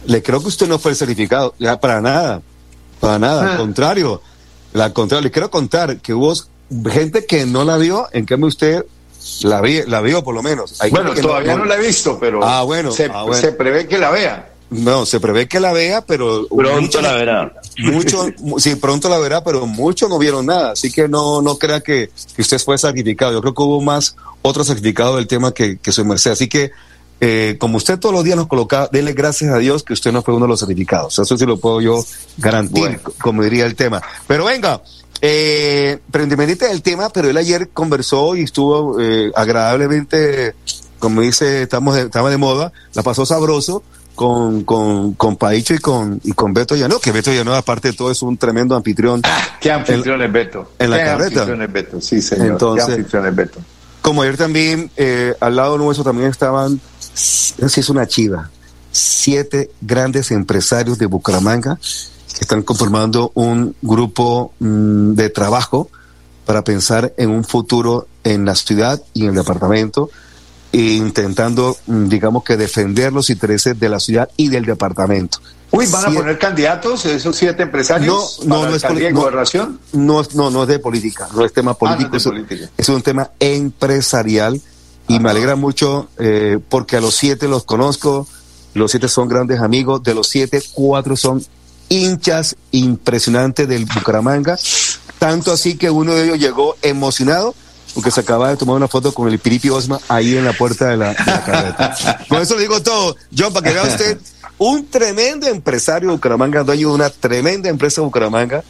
[0.06, 2.42] Le creo que usted no fue el certificado, ya para nada,
[3.00, 3.50] para nada, Ah.
[3.52, 4.20] al contrario,
[4.74, 6.34] al contrario, le quiero contar que hubo
[6.90, 8.84] gente que no la vio, en cambio usted
[9.42, 10.80] la, vi, la vio por lo menos.
[10.80, 13.40] Hay Bueno, todavía no, la he visto, pero Ah, bueno, se, ah, bueno.
[13.40, 14.50] se prevé que la vea.
[14.68, 17.52] No, se prevé que la vea, pero Pronto muchos- la verá.
[17.78, 21.56] Muchos, mu- sí, pronto la verá, pero muchos no vieron nada, así que no, no
[21.56, 23.32] crea que, que usted fue sacrificado.
[23.32, 26.32] Yo creo que hubo más otro sacrificado del tema que, que su merced.
[26.32, 26.72] Así que,
[27.20, 30.22] eh, como usted todos los días nos coloca, dele gracias a Dios que usted no
[30.22, 31.16] fue uno de los sacrificados.
[31.18, 32.04] Eso sí lo puedo yo
[32.36, 34.02] garantizar, como diría el tema.
[34.26, 34.82] Pero venga,
[35.20, 40.54] eh, pero independiente del tema, pero él ayer conversó y estuvo eh, agradablemente,
[40.98, 43.82] como dice, estamos de, estaba de moda, la pasó sabroso
[44.16, 47.94] con, con, con Paicho y con, y con Beto Llano, que Beto Llano, aparte de
[47.96, 49.22] todo, es un tremendo anfitrión.
[49.60, 50.72] ¿Qué anfitrión es Beto?
[50.78, 51.40] en la ¿Qué carreta.
[51.42, 52.00] anfitrión es Beto?
[52.00, 52.46] Sí, señor.
[52.48, 53.60] Entonces- ¿Qué anfitrión es Beto?
[54.02, 56.80] Como ayer también, eh, al lado nuestro también estaban,
[57.14, 58.50] si es una chiva,
[58.90, 65.90] siete grandes empresarios de Bucaramanga que están conformando un grupo mm, de trabajo
[66.44, 70.08] para pensar en un futuro en la ciudad y en el departamento,
[70.76, 75.38] intentando, mm, digamos que defender los intereses de la ciudad y del departamento.
[75.72, 79.20] Uy, ¿van a poner candidatos esos siete empresarios No, no, para no es alcaldía no.
[79.20, 79.80] gobernación?
[79.92, 82.32] no, no, no es de política, no es tema político, Ah, no es de es-
[82.46, 82.70] política.
[82.76, 84.60] es un tema empresarial
[85.08, 88.26] y me alegra mucho eh, porque a los siete los conozco,
[88.74, 91.44] los siete son grandes amigos, de los siete, cuatro son
[91.88, 94.56] hinchas impresionantes del Bucaramanga,
[95.18, 97.54] tanto así que uno de ellos llegó emocionado
[97.96, 100.86] porque se acaba de tomar una foto con el Piripi Osma ahí en la puerta
[100.88, 101.96] de la, de la carreta.
[102.28, 104.18] Con eso le digo todo, John, para que vea usted,
[104.58, 108.62] un tremendo empresario de Bucaramanga, dueño de una tremenda empresa de Bucaramanga,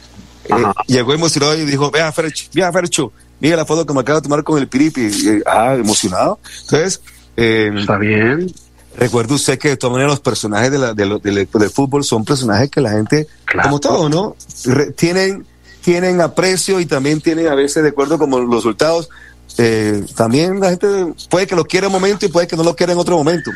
[0.45, 0.53] eh,
[0.87, 4.23] llegó emocionado y dijo, vea Fercho, vea Fercho, mira la foto que me acaba de
[4.23, 5.01] tomar con el Piripi.
[5.07, 6.39] Eh, ah, emocionado.
[6.63, 7.01] Entonces,
[7.37, 8.47] eh, Está bien.
[8.97, 12.05] recuerde usted que de todas maneras los personajes de la- de lo- del, del fútbol
[12.05, 13.69] son personajes que la gente, Claro.
[13.71, 14.37] como todo, ¿no?
[14.65, 15.45] Re- tienen,
[15.87, 19.09] tienen aprecio y también tienen a veces, de acuerdo como los resultados,
[19.57, 20.89] eh, también la gente
[21.31, 23.17] puede que lo quiera en un momento y puede que no lo quiera en otro
[23.17, 23.53] momento.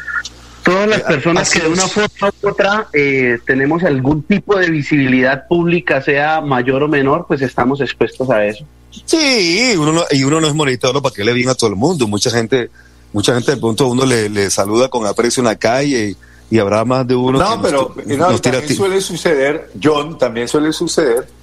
[0.62, 4.56] Todas las Eh, personas así que de una forma u otra eh, tenemos algún tipo
[4.56, 8.64] de visibilidad pública, sea mayor o menor, pues estamos expuestos a eso.
[9.04, 11.76] Sí, uno no, y uno no es monitorero para que le bien a todo el
[11.76, 12.06] mundo.
[12.06, 12.70] Mucha gente,
[13.12, 16.10] mucha gente de pronto uno le, le saluda con aprecio en la calle
[16.50, 20.16] y, y habrá más de uno No, pero nos no, tira también suele suceder, John,
[20.16, 21.39] también suele suceder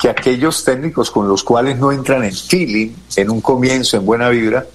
[0.00, 4.28] que aquellos técnicos con los cuales no entran en feeling, en un comienzo, en buena
[4.28, 4.66] vibra,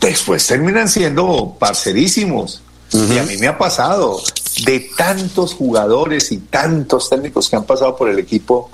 [0.00, 2.62] después terminan siendo parcerísimos.
[2.92, 4.20] Y a mí me ha pasado
[4.64, 8.70] de tantos jugadores y tantos técnicos que han pasado por el equipo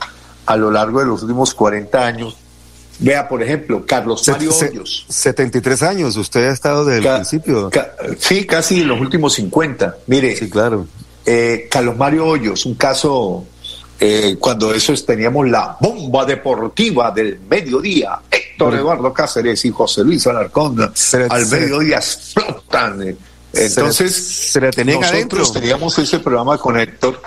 [0.47, 2.37] a lo largo de los últimos 40 años.
[2.99, 5.07] Vea, por ejemplo, Carlos Mario se- Hoyos.
[5.09, 7.71] 73 años, usted ha estado desde el principio.
[7.71, 9.97] ca- sí, casi los últimos 50.
[10.07, 10.87] Mire, Sí, claro.
[11.25, 13.45] eh, Carlos Mario Hoyos, un caso
[14.05, 20.03] eh, cuando eso es- teníamos la bomba deportiva del mediodía, Héctor Eduardo Cáceres y José
[20.03, 23.01] Luis Alarcón, Se al se mediodía explotan.
[23.09, 23.17] eh.
[23.55, 24.13] Entonces,
[24.51, 25.53] se le tenían nosotros adentro.
[25.53, 27.21] teníamos ese programa con Héctor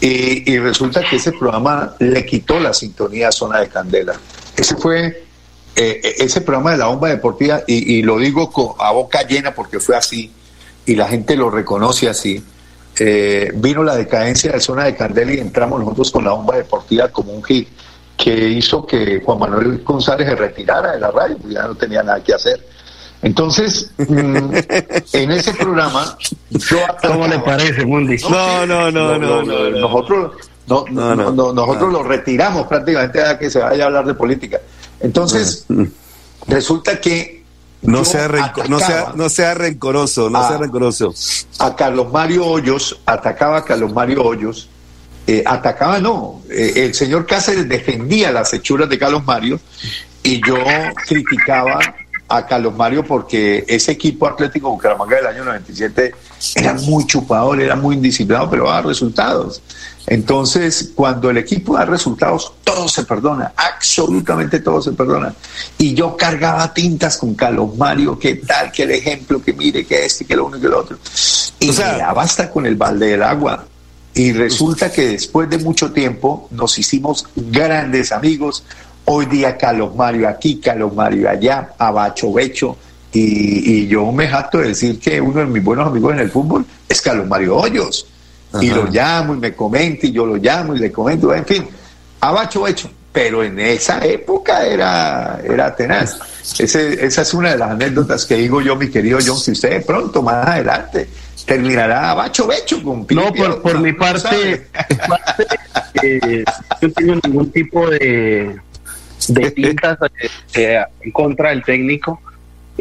[0.00, 4.14] y, y resulta que ese programa le quitó la sintonía a Zona de Candela.
[4.56, 5.24] Ese fue
[5.76, 9.80] eh, ese programa de la bomba deportiva, y, y lo digo a boca llena porque
[9.80, 10.30] fue así,
[10.86, 12.42] y la gente lo reconoce así.
[12.98, 17.08] Eh, vino la decadencia de Zona de Candela y entramos nosotros con la bomba deportiva
[17.08, 17.68] como un hit
[18.16, 22.02] que hizo que Juan Manuel González se retirara de la radio, porque ya no tenía
[22.02, 22.60] nada que hacer.
[23.22, 24.54] Entonces, mm,
[25.12, 26.16] en ese programa,
[26.50, 28.16] yo ¿Cómo le parece, Mundi?
[28.28, 29.42] No, no, no, no.
[29.42, 30.32] Nosotros,
[30.66, 31.30] no, No, no.
[31.30, 34.60] no, no, nosotros lo retiramos prácticamente a que se vaya a hablar de política.
[35.00, 35.66] Entonces,
[36.46, 37.39] resulta que
[37.82, 38.28] No sea,
[38.68, 40.48] no, sea, no sea rencoroso, no Ah.
[40.48, 41.14] sea rencoroso.
[41.58, 44.68] a Carlos Mario Hoyos, atacaba a Carlos Mario Hoyos,
[45.26, 49.58] eh, atacaba no, eh, el señor Cáceres defendía las hechuras de Carlos Mario
[50.22, 50.56] y yo
[51.06, 51.78] criticaba
[52.28, 56.14] a Carlos Mario porque ese equipo Atlético Bucaramanga del año 97
[56.54, 59.62] era muy chupador, era muy indisciplinado, pero daba resultados.
[60.10, 65.32] Entonces, cuando el equipo da resultados, todo se perdona, absolutamente todo se perdona.
[65.78, 70.04] Y yo cargaba tintas con Carlos Mario, qué tal, que el ejemplo, que mire, que
[70.04, 70.98] este, que lo uno y que lo otro.
[71.60, 73.64] Y O sea- mira, basta con el balde del agua.
[74.12, 78.64] Y resulta que después de mucho tiempo nos hicimos grandes amigos.
[79.04, 82.76] Hoy día Carlos Mario aquí, Carlos Mario allá, Abacho Becho.
[83.12, 86.30] Y, y yo me jacto de decir que uno de mis buenos amigos en el
[86.32, 88.06] fútbol es Carlos Mario Hoyos.
[88.60, 91.68] Y lo llamo y me comenta y yo lo llamo y le comento, en fin,
[92.20, 92.90] Abacho Becho.
[93.12, 96.18] pero en esa época era, era tenaz.
[96.58, 99.84] Ese, esa es una de las anécdotas que digo yo, mi querido John, si usted
[99.84, 101.08] pronto más adelante
[101.44, 104.68] terminará bacho becho con No, por, por mi parte,
[106.02, 106.44] eh,
[106.80, 108.56] yo no tengo ningún tipo de,
[109.28, 109.98] de tintas
[110.54, 112.20] eh, en contra del técnico.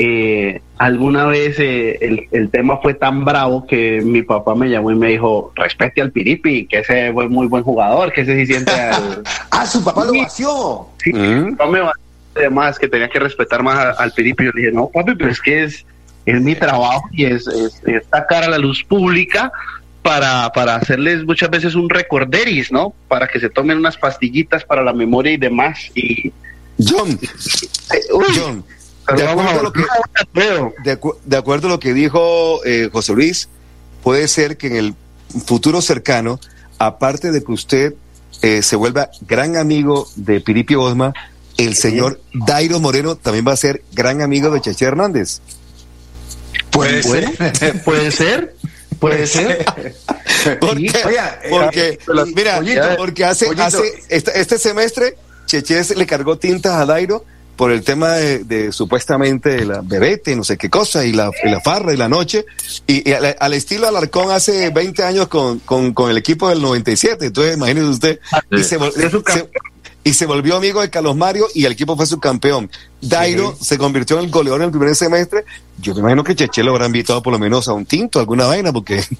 [0.01, 4.91] Eh, alguna vez eh, el, el, tema fue tan bravo que mi papá me llamó
[4.91, 8.45] y me dijo, respete al Piripi, que ese fue muy buen jugador, que ese sí
[8.45, 9.21] siente al...
[9.51, 10.87] ah, su papá lo vació.
[11.03, 11.57] Sí, mm.
[11.69, 11.81] me
[12.33, 14.45] además que tenía que respetar más al Piripi.
[14.45, 15.85] Yo le dije, no, papi, pero es que es,
[16.25, 19.51] es mi trabajo y es, es, es sacar a la luz pública
[20.01, 22.93] para, para hacerles muchas veces un recorderis, ¿no?
[23.09, 25.91] Para que se tomen unas pastillitas para la memoria y demás.
[25.93, 26.31] Y,
[26.81, 27.19] John,
[28.33, 28.63] John,
[29.15, 29.83] de acuerdo, a lo que,
[31.25, 33.49] de, acuerdo a lo que dijo eh, José Luis,
[34.03, 34.95] puede ser que en el
[35.45, 36.39] futuro cercano,
[36.77, 37.93] aparte de que usted
[38.41, 41.13] eh, se vuelva gran amigo de Piripi Osma,
[41.57, 45.41] el señor Dairo Moreno también va a ser gran amigo de Cheche Hernández.
[46.71, 48.55] Puede ser, puede ser.
[48.99, 49.65] Puede ser.
[50.59, 50.91] porque,
[51.49, 51.99] porque
[52.35, 57.25] mira, porque hace, hace este, este, semestre Cheche le cargó tintas a Dairo
[57.59, 61.93] por el tema de, supuestamente la bebete, no sé qué cosa, y la, la farra
[61.93, 62.45] y la noche,
[62.87, 67.57] y, al, estilo Alarcón hace 20 años con, con, con, el equipo del 97, entonces
[67.57, 68.19] imagínese usted,
[68.49, 68.77] y se,
[70.05, 72.71] y se volvió amigo de Carlos Mario y el equipo fue su campeón.
[73.01, 75.43] Dairo se convirtió en el goleador en el primer semestre.
[75.81, 78.45] Yo me imagino que Cheche lo habrá invitado por lo menos a un tinto, alguna
[78.45, 79.03] vaina, porque.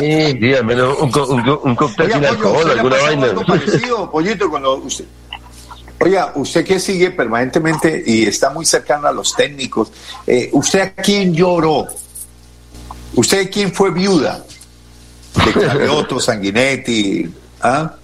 [0.00, 3.24] Sí, al menos un, un, un cóctel sin alcohol, alguna vaina.
[3.24, 5.06] Algo parecido, pollito, cuando usted.
[6.00, 9.92] Oiga, usted que sigue permanentemente y está muy cercano a los técnicos,
[10.26, 11.86] eh, ¿usted a quién lloró?
[13.14, 14.44] ¿Usted quién fue viuda?
[15.44, 17.28] De Cravioto, Sanguinetti,
[17.62, 17.94] ¿ah?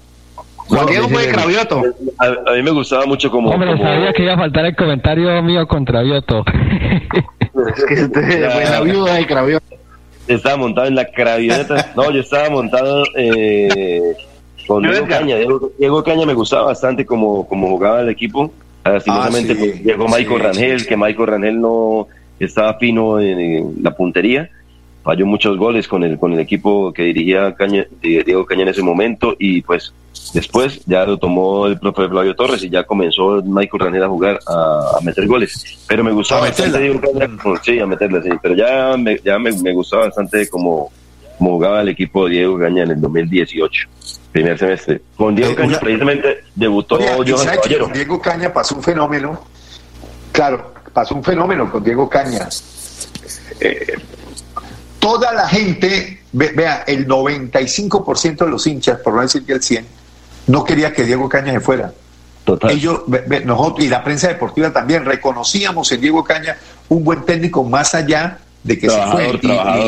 [0.57, 1.83] Juan Diego fue de Cravioto.
[2.18, 3.50] A, mí me gustaba mucho como.
[3.50, 6.42] Hombre, sabía que iba a faltar el comentario mío con Cravioto.
[7.76, 9.66] es que usted fue la viuda de Cravioto.
[10.26, 11.92] Estaba montado en la cravieta.
[11.94, 14.16] No, yo estaba montado eh,
[14.66, 15.37] con Diego Caña.
[15.37, 18.53] Diego, Caña me gustaba bastante como, como jugaba el equipo.
[18.85, 22.07] Lastimosamente ah, pues, llegó Michael Rangel, que Michael Rangel no
[22.38, 24.50] estaba fino en la puntería.
[25.03, 28.83] Falló muchos goles con el con el equipo que dirigía Caña, Diego Caña en ese
[28.83, 29.92] momento y pues
[30.33, 34.40] después ya lo tomó el propio Flavio Torres y ya comenzó Michael Rangel a jugar
[34.46, 35.85] a, meter goles.
[35.87, 37.29] Pero me gustaba bastante Diego Caña.
[37.62, 38.31] Sí a meterla sí.
[38.42, 40.90] Pero ya me, ya me, gustaba bastante como,
[41.38, 43.88] como jugaba el equipo de Diego Caña en el 2018
[44.33, 49.40] primer semestre con Diego eh, Caña precisamente debutó Diego Caña pasó un fenómeno
[50.33, 52.49] claro pasó un fenómeno con Diego Caña
[53.61, 53.94] eh,
[55.05, 59.87] toda la gente, vea, el 95% de los hinchas, por no decir que el 100,
[60.47, 61.92] no quería que Diego Caña se fuera.
[62.44, 62.70] Total.
[62.70, 63.03] Ellos,
[63.44, 66.57] nosotros y la prensa deportiva también reconocíamos en Diego Caña
[66.88, 69.40] un buen técnico más allá de que se fue.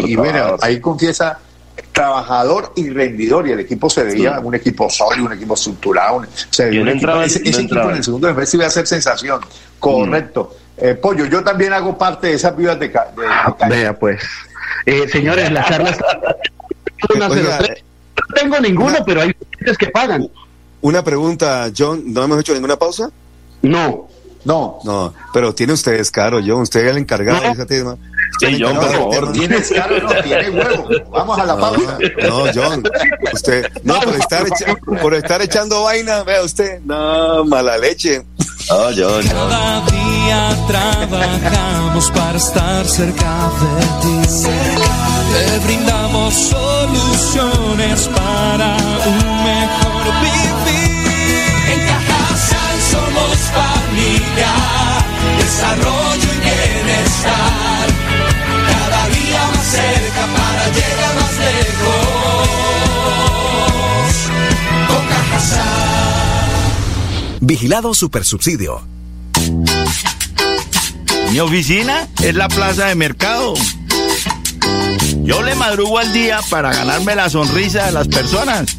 [0.07, 1.41] y, bueno, ahí confiesa
[1.93, 6.19] trabajador y rendidor y el equipo se veía un equipo sólido, un equipo estructurado.
[6.19, 9.41] O sea, ese, equipo en el segundo semestre iba a ser sensación.
[9.81, 10.53] Correcto.
[10.53, 10.85] Mm.
[10.85, 14.23] Eh, Pollo, yo también hago parte de esas vidas de, de, de Vea, pues.
[14.85, 16.07] Eh, señores, la charla está...
[17.19, 20.29] no tengo ninguno, pero hay clientes que pagan.
[20.83, 23.11] Una pregunta, John, ¿no hemos hecho ninguna pausa?
[23.63, 24.07] No.
[24.47, 24.79] No.
[24.85, 27.97] No, pero tiene ustedes caro, John, usted es el encargado de ese tema.
[28.39, 29.33] Sí, John, por favor.
[29.33, 30.89] Tiene caro, no, tiene huevo.
[31.11, 31.99] Vamos a la pausa.
[32.23, 32.83] No, John,
[33.33, 34.45] usted, no, por estar,
[35.03, 38.25] por estar echando vaina, vea usted, no, mala leche.
[38.71, 44.49] Oh, John, Cada día trabajamos para estar cerca de ti.
[45.33, 50.46] Te brindamos soluciones para un mejor vivir.
[54.37, 54.53] Familia,
[55.39, 57.87] desarrollo y bienestar.
[58.67, 62.07] Cada día más cerca para llegar más lejos.
[65.09, 65.61] Cajasal.
[67.41, 68.83] Vigilado Supersubsidio.
[71.31, 73.55] Mi oficina es la plaza de mercado.
[75.23, 78.77] Yo le madrugo al día para ganarme la sonrisa de las personas.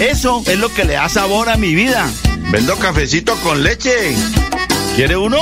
[0.00, 2.10] Eso es lo que le da sabor a mi vida.
[2.50, 4.14] Vendo cafecito con leche.
[4.94, 5.38] ¿Quiere uno?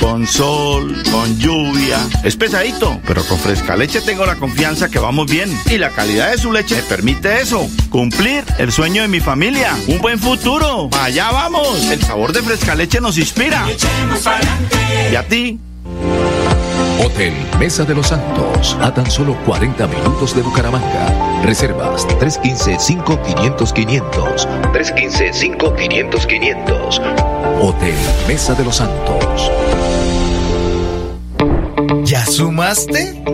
[0.00, 1.98] con sol, con lluvia.
[2.24, 5.56] Es pesadito, pero con fresca leche tengo la confianza que vamos bien.
[5.66, 7.68] Y la calidad de su leche me permite eso.
[7.90, 9.76] Cumplir el sueño de mi familia.
[9.86, 10.88] Un buen futuro.
[10.98, 11.84] Allá vamos.
[11.90, 13.66] El sabor de fresca leche nos inspira.
[15.12, 15.58] ¿Y a ti?
[17.02, 21.40] Hotel Mesa de los Santos, a tan solo 40 minutos de Bucaramanga.
[21.42, 24.46] Reservas 315-5500-500.
[24.72, 27.62] 315-5500-500.
[27.62, 27.94] Hotel
[28.28, 29.50] Mesa de los Santos.
[32.04, 33.24] ¿Ya sumaste?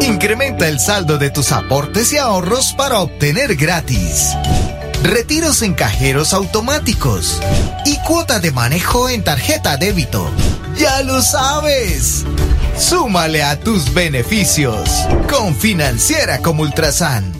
[0.00, 4.34] Incrementa el saldo de tus aportes y ahorros para obtener gratis.
[5.02, 7.38] Retiros en cajeros automáticos
[7.84, 10.30] y cuota de manejo en tarjeta débito.
[10.76, 12.24] Ya lo sabes.
[12.80, 14.88] Súmale a tus beneficios
[15.28, 17.39] con Financiera como Ultrasan.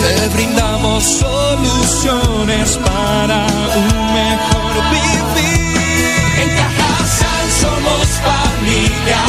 [0.01, 5.53] Te brindamos soluciones para un mejor vivir.
[6.44, 9.24] En Cajasal somos familia,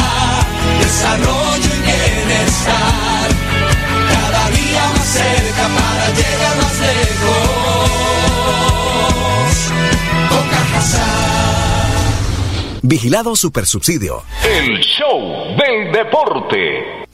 [0.81, 3.27] desarrollo y bienestar.
[4.11, 7.89] Cada día más cerca para llegar más lejos.
[10.29, 11.05] Con Cajasal.
[12.81, 14.23] Vigilado Supersubsidio.
[14.43, 17.05] El show del deporte.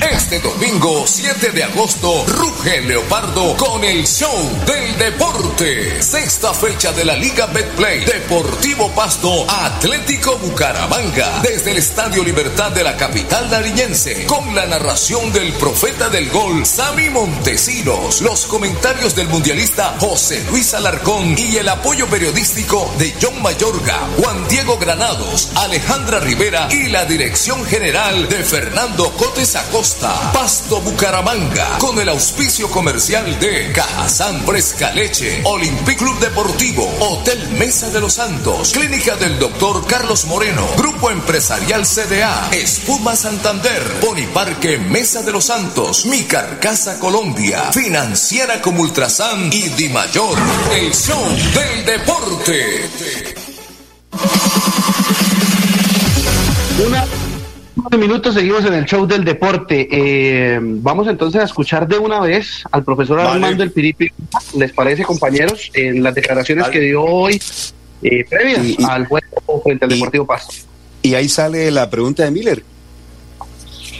[0.00, 4.32] Este domingo 7 de agosto, ruge Leopardo con el show
[4.64, 6.00] del deporte.
[6.00, 8.04] Sexta fecha de la Liga Betplay.
[8.04, 11.40] Deportivo Pasto, Atlético Bucaramanga.
[11.42, 14.24] Desde el Estadio Libertad de la capital nariñense.
[14.26, 18.20] Con la narración del profeta del gol, Sami Montesinos.
[18.20, 21.36] Los comentarios del mundialista José Luis Alarcón.
[21.36, 27.64] Y el apoyo periodístico de John Mayorga, Juan Diego Granados, Alejandra Rivera y la dirección
[27.64, 29.87] general de Fernando Cotes Acosta.
[29.88, 37.88] Pasto Bucaramanga, con el auspicio comercial de Cajazán Fresca Leche, Olympic Club Deportivo, Hotel Mesa
[37.88, 45.22] de los Santos, Clínica del Doctor Carlos Moreno, Grupo Empresarial CDA, Espuma Santander, Boniparque Mesa
[45.22, 50.38] de los Santos, Mi Carcasa Colombia, Financiera como Ultrasan y Di Mayor,
[50.74, 51.24] el show
[51.54, 52.90] del deporte.
[56.86, 57.06] Una
[57.98, 59.88] minutos seguimos en el show del deporte.
[59.90, 63.30] Eh, vamos entonces a escuchar de una vez al profesor Vale.
[63.30, 64.10] Armando El Piripi.
[64.56, 65.70] ¿Les parece, compañeros?
[65.74, 66.72] En las declaraciones Vale.
[66.72, 67.40] que dio hoy,
[68.02, 70.54] eh, previas Y- al juego frente al Deportivo Pasto.
[71.02, 72.62] Y ahí sale la pregunta de Miller.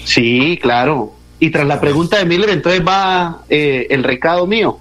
[0.05, 1.15] Sí, claro.
[1.39, 4.79] Y tras la pregunta de Miller, entonces va eh, el recado mío.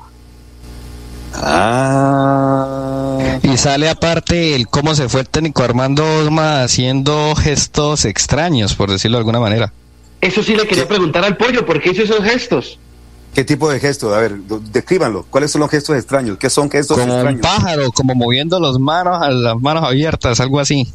[1.34, 3.18] Ah.
[3.44, 8.90] Y sale aparte el cómo se fue el técnico Armando Osma haciendo gestos extraños, por
[8.90, 9.72] decirlo de alguna manera.
[10.22, 12.80] Eso sí le quería preguntar al pollo, ¿por qué hizo esos gestos?
[13.34, 14.14] ¿Qué tipo de gestos?
[14.14, 14.36] A ver,
[14.72, 15.26] descríbanlo.
[15.30, 16.38] ¿Cuáles son los gestos extraños?
[16.40, 20.92] ¿Qué son gestos Como un pájaro, como moviendo las manos, las manos abiertas, algo así.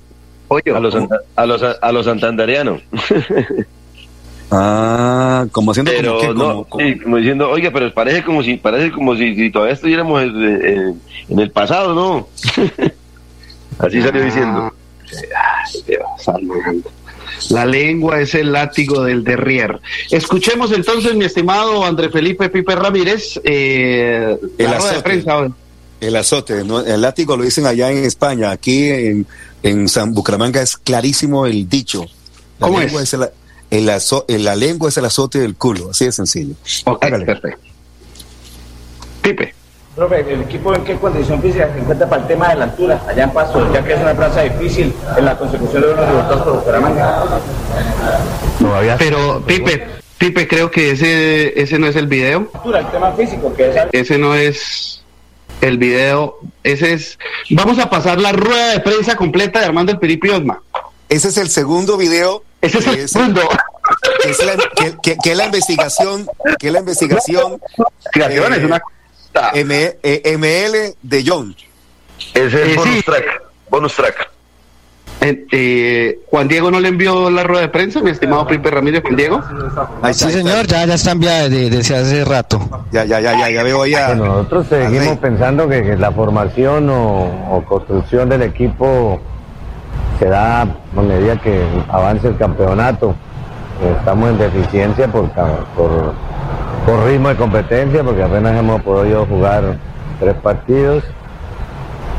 [0.51, 0.95] A los,
[1.37, 2.83] a los, a los santanderianos.
[4.55, 8.42] Ah, como haciendo pero como, que, no, como, sí, como diciendo, oiga, pero parece como
[8.42, 11.00] si parece como si, si todavía estuviéramos en, en-
[11.30, 12.28] en el pasado, ¿no?
[13.78, 14.72] Así salió diciendo.
[15.11, 16.55] Ay, Dios, salve.
[17.50, 19.80] La lengua es el látigo del derrier.
[20.11, 25.03] Escuchemos entonces, mi estimado André Felipe Pipe Ramírez, eh, El la rueda de azote.
[25.03, 25.53] prensa hoy.
[26.00, 26.80] El azote, ¿no?
[26.80, 29.26] el látigo lo dicen allá en España, aquí en,
[29.62, 32.05] en San Bucaramanga es clarísimo el dicho.
[32.59, 33.14] La ¿Cómo lengua es?
[33.14, 33.28] el,
[33.73, 36.55] el azo- el- la lengua es el azote del culo, así de sencillo.
[36.85, 37.25] Ok, Hágale.
[37.25, 37.66] perfecto.
[39.23, 39.55] Pipe.
[39.97, 43.03] Profe, ¿el equipo en qué condición física se encuentra para el tema de la altura
[43.09, 46.43] allá en Pasto, ya que es una plaza difícil en la consecución de unos resultados
[46.43, 47.25] por Bucaramanga?
[48.99, 49.87] Pero, Pipe,
[50.18, 52.49] Pipe, creo que ese, ese no es el video.
[52.55, 55.03] Altura, el tema físico, que es algo Ese no es
[55.61, 56.39] el video.
[56.62, 57.18] Ese es.
[57.51, 60.62] Vamos a pasar la rueda de prensa completa de Armando el Piripi Osma.
[61.09, 62.45] Ese es el segundo video.
[62.63, 63.43] Ese es el segundo.
[64.23, 66.27] que es la, que, que- que es la investigación,
[66.59, 67.61] que es la investigación
[68.15, 68.83] Investigación es una
[69.55, 71.55] M- eh, ML de John.
[72.35, 73.03] Ese Eh, es bonus sí.
[73.03, 73.43] track.
[73.69, 74.29] Bonus track.
[75.21, 79.03] Eh, eh, Juan Diego no le envió la rueda de prensa, mi estimado Pipe Ramírez
[79.03, 79.41] Juan Diego.
[80.13, 82.59] Sí, señor, ya, ya está enviada desde, desde hace rato.
[82.91, 84.09] Ya, ya, ya, ya, ya veo ya.
[84.09, 89.21] Bueno, nosotros seguimos pensando que, que la formación o, o construcción del equipo
[90.23, 90.66] se da a
[91.03, 93.14] medida que avance el campeonato.
[93.99, 96.12] Estamos en deficiencia por, por,
[96.87, 99.77] por ritmo de competencia, porque apenas hemos podido jugar
[100.20, 101.03] tres partidos.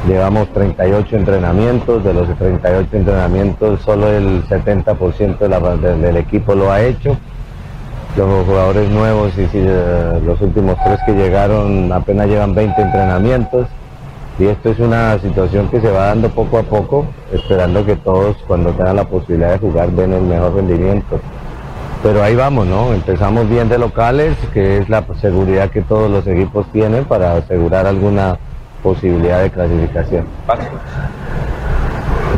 [0.06, 6.56] Llevamos 38 entrenamientos, de los 38 entrenamientos solo el 70% de la- de- del equipo
[6.56, 7.16] lo ha hecho.
[8.18, 13.68] Los jugadores nuevos y eh, los últimos tres que llegaron apenas llevan 20 entrenamientos
[14.40, 18.36] y esto es una situación que se va dando poco a poco, esperando que todos
[18.48, 21.20] cuando tengan la posibilidad de jugar den el mejor rendimiento.
[22.02, 22.94] Pero ahí vamos, ¿no?
[22.94, 27.86] Empezamos bien de locales, que es la seguridad que todos los equipos tienen para asegurar
[27.86, 28.38] alguna
[28.82, 30.26] posibilidad de clasificación.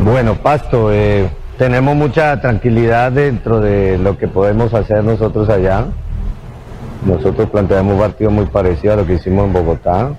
[0.04, 5.86] Bueno, Pasto, eh, tenemos mucha tranquilidad dentro de lo que podemos hacer nosotros allá.
[7.06, 10.12] Nosotros planteamos un partido muy parecido a lo que hicimos en Bogotá,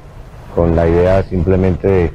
[0.56, 2.12] con la idea simplemente de,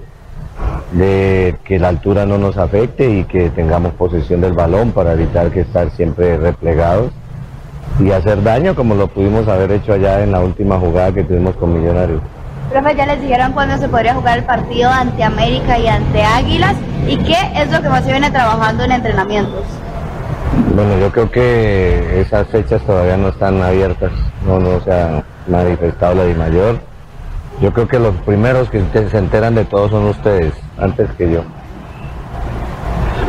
[0.93, 5.51] de que la altura no nos afecte y que tengamos posesión del balón para evitar
[5.51, 7.11] que estar siempre replegados
[7.99, 11.55] y hacer daño como lo pudimos haber hecho allá en la última jugada que tuvimos
[11.55, 12.21] con Millonarios.
[12.71, 16.75] Profe, ya les dijeron cuándo se podría jugar el partido ante América y ante Águilas
[17.07, 19.65] y qué es lo que más se viene trabajando en entrenamientos.
[20.73, 24.11] Bueno, yo creo que esas fechas todavía no están abiertas,
[24.47, 26.90] no, no se ha manifestado la mayor.
[27.61, 31.43] Yo creo que los primeros que se enteran de todo son ustedes, antes que yo.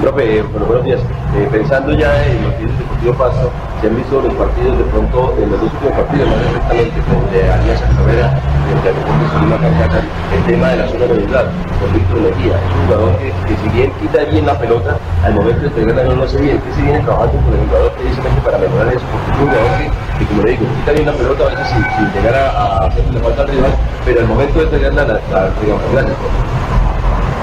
[0.01, 1.01] Profe, eh, bueno, buenos días.
[1.37, 4.79] Eh, pensando ya en lo que es el Deportivo Pasto, se han visto los partidos
[4.79, 9.33] de pronto, en los últimos partidos, más directamente frente a Alianza Carrera, frente a Deportes
[9.37, 11.47] Tolima Cachaca, el tema de la zona medular,
[11.79, 12.57] con Víctor Mejía.
[12.57, 16.05] Es un jugador que, que si bien quita bien la pelota, al momento de pegarla
[16.05, 16.59] no lo hace bien.
[16.59, 19.71] Que se viene trabajando con el jugador precisamente para mejorar eso, porque es un jugador
[19.77, 22.87] que, que, como le digo, quita bien la pelota a veces sin, sin llegar a,
[22.87, 23.73] hacerle falta al rival,
[24.05, 26.13] pero al momento de pegarla la, la, digamos, profe.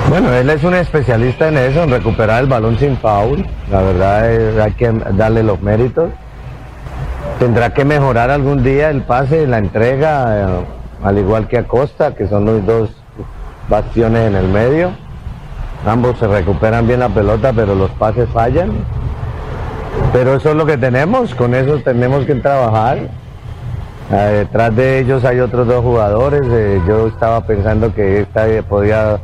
[0.10, 3.46] Bueno, él es un especialista en eso, en recuperar el balón sin foul.
[3.70, 6.10] La verdad es, hay que darle los méritos.
[7.38, 10.66] Tendrá que mejorar algún día el pase, la entrega, eh,
[11.04, 12.90] al igual que Acosta, que son los dos
[13.70, 14.92] bastiones en el medio.
[15.86, 18.72] Ambos se recuperan bien la pelota, pero los pases fallan.
[20.14, 22.98] Pero eso es lo que tenemos, con eso tenemos que trabajar.
[24.12, 26.42] Eh, detrás de ellos hay otros dos jugadores.
[26.50, 29.20] eh, yo estaba pensando que esta podía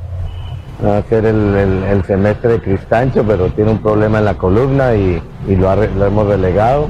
[0.99, 1.55] hacer el,
[1.89, 6.05] el- semestre de Cristancho, pero tiene un problema en la columna y, y lo, lo
[6.05, 6.89] hemos relegado.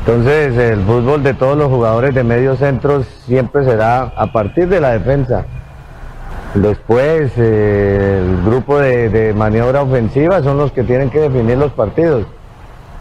[0.00, 4.80] Entonces el fútbol de todos los jugadores de medio centro siempre será a partir de
[4.80, 5.44] la defensa.
[6.54, 11.72] Después eh, el grupo de, de maniobra ofensiva son los que tienen que definir los
[11.72, 12.24] partidos.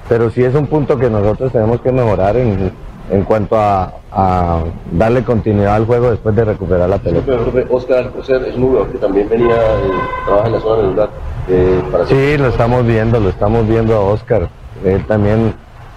[0.10, 2.72] Pero sí es un punto que nosotros tenemos que mejorar en,
[3.12, 4.60] en cuanto a, a
[4.92, 7.34] darle continuidad al juego después de recuperar la pelota.
[7.70, 8.12] Oscar
[8.48, 9.92] es un jugador que también venía, eh,
[10.26, 11.10] trabaja en la zona medular.
[11.50, 14.50] Eh, para Sí, lo estamos viendo, lo estamos viendo a Oscar.
[14.86, 15.54] Él también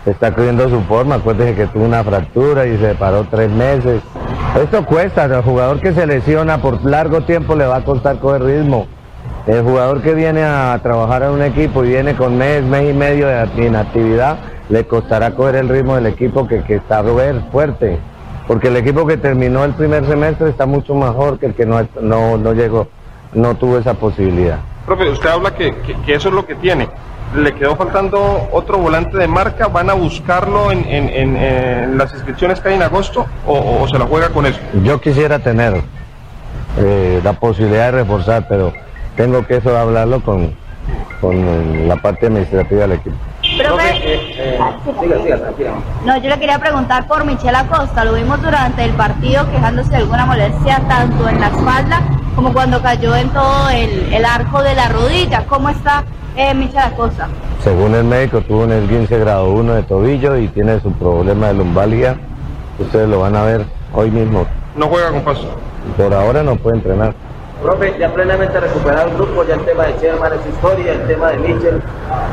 [0.07, 1.17] está cogiendo su forma.
[1.17, 4.03] Acuérdese que tuvo una fractura y se paró tres meses.
[4.61, 8.43] Esto cuesta, al jugador que se lesiona por largo tiempo le va a costar coger
[8.43, 8.87] ritmo.
[9.51, 12.93] El jugador que viene a trabajar en un equipo y viene con mes, mes y
[12.93, 14.39] medio de inactividad,
[14.69, 17.03] le costará coger el ritmo del equipo que, que está
[17.51, 17.99] fuerte.
[18.47, 21.85] Porque el equipo que terminó el primer semestre está mucho mejor que el que no,
[22.01, 22.87] no, no llegó,
[23.35, 24.61] no tuvo esa posibilidad.
[24.87, 26.89] Profe, usted habla que, que, que eso es lo que tiene.
[27.35, 29.67] Le quedó faltando otro volante de marca.
[29.67, 33.89] ¿Van a buscarlo en, en, en, en las inscripciones que hay en agosto o, o
[33.89, 34.61] se la juega con eso?
[34.85, 35.83] Yo quisiera tener
[36.79, 38.73] eh, la posibilidad de reforzar, pero
[39.21, 40.51] tengo que eso hablarlo con,
[41.21, 43.17] con la parte administrativa del equipo.
[43.59, 44.19] Profe,
[46.07, 48.03] no, yo le quería preguntar por Michelle Acosta.
[48.07, 52.01] Lo vimos durante el partido quejándose de alguna molestia tanto en la espalda
[52.35, 55.45] como cuando cayó en todo el, el arco de la rodilla.
[55.47, 56.05] ¿Cómo está
[56.35, 57.29] eh, Michelle Acosta?
[57.63, 61.55] Según el médico, tuvo un esguince grado 1 de tobillo y tiene su problema de
[61.55, 62.17] lumbalgia.
[62.79, 64.47] Ustedes lo van a ver hoy mismo.
[64.77, 65.47] No juega con paso.
[65.99, 67.15] Por ahora no puede entrenar.
[67.63, 71.31] Profe, ya plenamente recuperado el grupo, ya el tema de Sherman es historia, el tema
[71.31, 71.83] de Mitchell,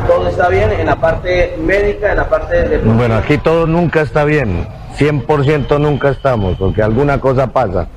[0.08, 2.78] todo está bien en la parte médica, en la parte de...
[2.78, 4.66] Bueno, aquí todo nunca está bien.
[4.98, 7.88] 100% nunca estamos, porque alguna cosa pasa.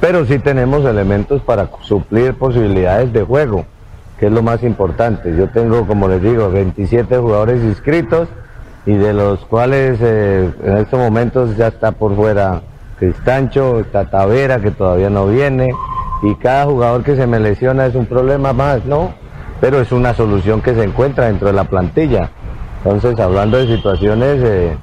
[0.00, 3.64] Pero sí tenemos elementos para suplir posibilidades de juego,
[4.18, 5.36] que es lo más importante.
[5.36, 8.28] Yo tengo, como les digo, 27 jugadores inscritos
[8.86, 12.60] y de los cuales eh, en estos momentos ya está por fuera
[12.98, 14.06] Cristancho, está
[14.60, 15.72] que todavía no viene
[16.22, 19.12] y cada jugador que se me lesiona es un problema más, ¿no?
[19.60, 22.30] Pero es una solución que se encuentra dentro de la plantilla.
[22.84, 24.76] Entonces, hablando de situaciones, eh,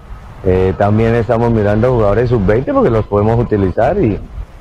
[0.45, 4.19] eh, también estamos mirando jugadores sub-20 porque los podemos utilizar y,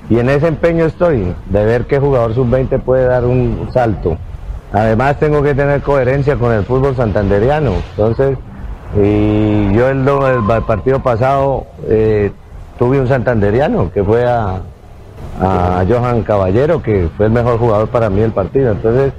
[0.08, 4.16] y en ese empeño estoy, de ver qué jugador sub-20 puede dar un salto.
[4.72, 7.72] Además tengo que tener coherencia con el fútbol santanderiano.
[7.90, 8.38] Entonces,
[8.96, 12.32] y yo el, el partido pasado eh,
[12.78, 14.60] tuve un santanderiano que fue a,
[15.40, 18.72] a Johan Caballero, que fue el mejor jugador para mí del partido.
[18.72, 19.12] Entonces,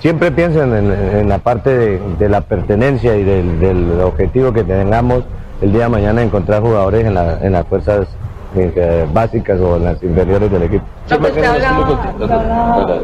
[0.00, 5.24] siempre pienso en, en- la parte de, la pertenencia y del, objetivo que tengamos
[5.60, 8.08] el día de mañana encontrar jugadores en, la- en las fuerzas
[8.56, 10.84] eh, básicas o en las inferiores del equipo.
[11.08, 12.98] No, pues te hablaba, te hablaba,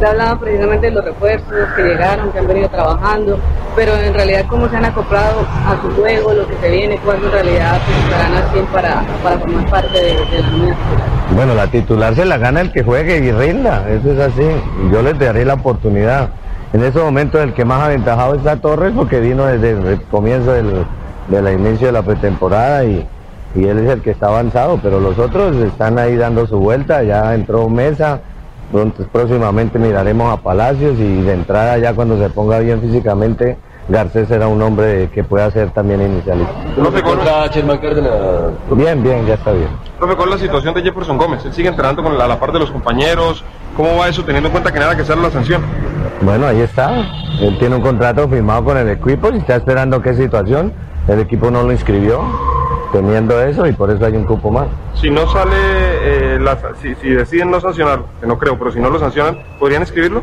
[0.00, 3.38] te hablaba precisamente de los refuerzos que llegaron, que han venido trabajando,
[3.76, 7.26] pero en realidad cómo se han acoplado a su juego, lo que se viene, cuándo
[7.26, 10.76] en realidad pues, estarán 100 para, para formar parte de, de la titular.
[11.34, 14.46] Bueno, la titular se la gana el que juegue y rinda, eso es así.
[14.92, 16.30] Yo les daré la oportunidad.
[16.72, 20.84] En ese momento el que más aventajado está Torres porque vino desde el comienzo del,
[21.28, 23.06] del inicio de la pretemporada y,
[23.54, 27.02] y él es el que está avanzado, pero los otros están ahí dando su vuelta,
[27.02, 28.20] ya entró Mesa,
[28.72, 33.56] entonces próximamente miraremos a Palacios y de entrada ya cuando se ponga bien físicamente,
[33.88, 36.52] Garcés será un hombre que pueda ser también inicialista.
[36.74, 37.18] Profe, ¿cuál,
[38.72, 39.68] Bien, bien, ya está bien.
[39.98, 41.44] profe, ¿cuál es la situación de Jefferson Gómez?
[41.44, 43.44] Él sigue entrenando con la, a la par de los compañeros.
[43.76, 45.62] ¿Cómo va eso teniendo en cuenta que nada que sea la sanción?
[46.22, 47.04] Bueno, ahí está.
[47.40, 50.72] Él tiene un contrato firmado con el equipo y está esperando qué situación.
[51.06, 52.20] El equipo no lo inscribió
[52.96, 54.68] teniendo eso y por eso hay un cupo más.
[54.94, 58.80] Si no sale, eh, la, si, si deciden no sancionar, que no creo, pero si
[58.80, 60.22] no lo sancionan, ¿podrían escribirlo?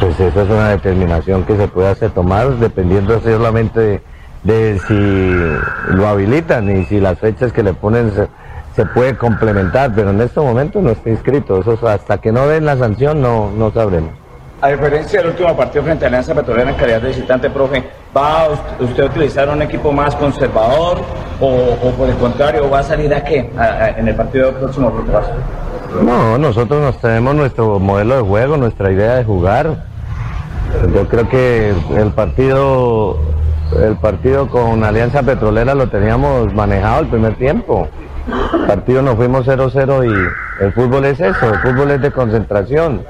[0.00, 4.00] Pues esa es una determinación que se puede hacer tomar dependiendo solamente de,
[4.44, 8.28] de si lo habilitan y si las fechas que le ponen se,
[8.74, 11.60] se puede complementar, pero en este momento no está inscrito.
[11.60, 14.12] Eso es hasta que no den la sanción no, no sabremos.
[14.62, 17.84] A diferencia del último partido frente a Alianza Petrolera en calidad de visitante, profe,
[18.16, 18.48] ¿va
[18.80, 20.98] usted- a utilizar un equipo más conservador
[21.40, 21.46] o,
[21.82, 23.50] o por el contrario va a salir a qué
[23.96, 24.88] en el partido próximo?
[25.14, 29.84] A- No, nosotros nos tenemos nuestro modelo de juego, nuestra idea de jugar.
[30.94, 33.18] Yo creo que el partido,
[33.82, 37.88] el partido con Alianza Petrolera lo teníamos manejado el primer tiempo.
[38.54, 43.02] El partido nos fuimos 0-0 y el fútbol es eso, el fútbol es de concentración.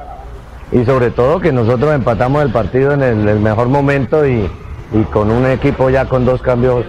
[0.72, 4.50] Y sobre todo que nosotros empatamos el partido en el mejor momento y,
[4.93, 6.84] y con un equipo ya con dos cambios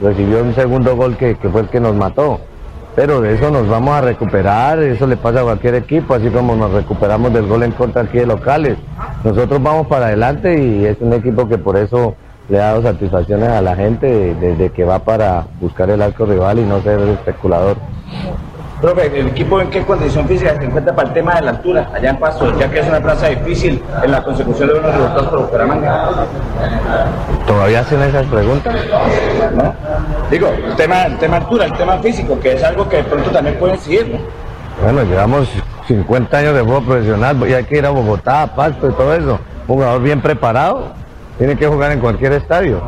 [0.00, 2.40] recibió un segundo gol que, que fue el que nos mató.
[2.96, 6.54] Pero de eso nos vamos a recuperar, eso le pasa a cualquier equipo, así como
[6.54, 8.78] nos recuperamos del gol en contra aquí de locales.
[9.24, 12.14] Nosotros vamos para adelante y es un equipo que por eso
[12.48, 16.60] le ha dado satisfacciones a la gente desde que va para buscar el arco rival
[16.60, 17.76] y no ser especulador.
[18.80, 21.88] Profe, ¿el equipo en qué condición física se encuentra para el tema de la altura
[21.94, 25.28] allá en Pasto, ya que es una plaza difícil en la consecución de unos resultados
[25.28, 26.26] por Bucaramanga?
[27.46, 28.74] ¿Todavía hacen esas preguntas?
[29.54, 29.74] ¿No?
[30.30, 33.30] Digo, el tema, el tema altura, el tema físico, que es algo que de pronto
[33.30, 34.18] también pueden seguir, ¿no?
[34.82, 35.48] Bueno, llevamos
[35.86, 39.14] 50 años de fútbol profesional y hay que ir a Bogotá, a Pasto y todo
[39.14, 39.38] eso.
[39.66, 40.92] Un jugador bien preparado
[41.38, 42.82] tiene que jugar en cualquier estadio.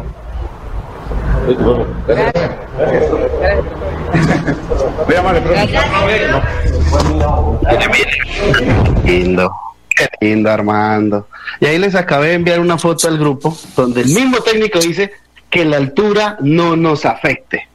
[9.04, 9.52] Lindo.
[9.88, 11.28] Qué lindo, Armando.
[11.60, 15.12] Y ahí les acabé de enviar una foto al grupo donde el mismo técnico dice
[15.48, 17.68] que la altura no nos afecte.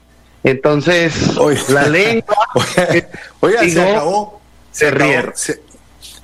[0.44, 1.36] Entonces,
[1.70, 2.36] la lengua.
[3.40, 4.42] Oiga, se acabó.
[4.72, 5.32] se acabó, rieron.
[5.36, 5.62] Se,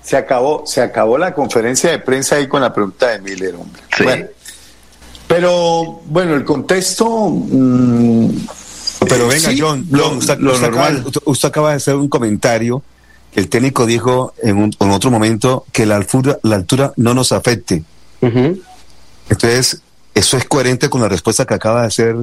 [0.01, 3.81] Se acabó, se acabó la conferencia de prensa ahí con la pregunta de Miller, hombre.
[4.03, 4.27] Bueno,
[5.27, 7.29] pero bueno, el contexto.
[7.29, 8.29] mm,
[9.07, 11.03] Pero eh, venga, sí, John, lo, usted, lo usted acaba, normal.
[11.05, 12.81] usted- usted acaba de hacer un comentario
[13.31, 17.13] que el técnico dijo en, un- en otro momento que la altura, la altura no
[17.13, 17.83] nos afecte.
[19.29, 19.81] Entonces,
[20.15, 22.15] ¿eso es coherente con la respuesta que acaba de hacer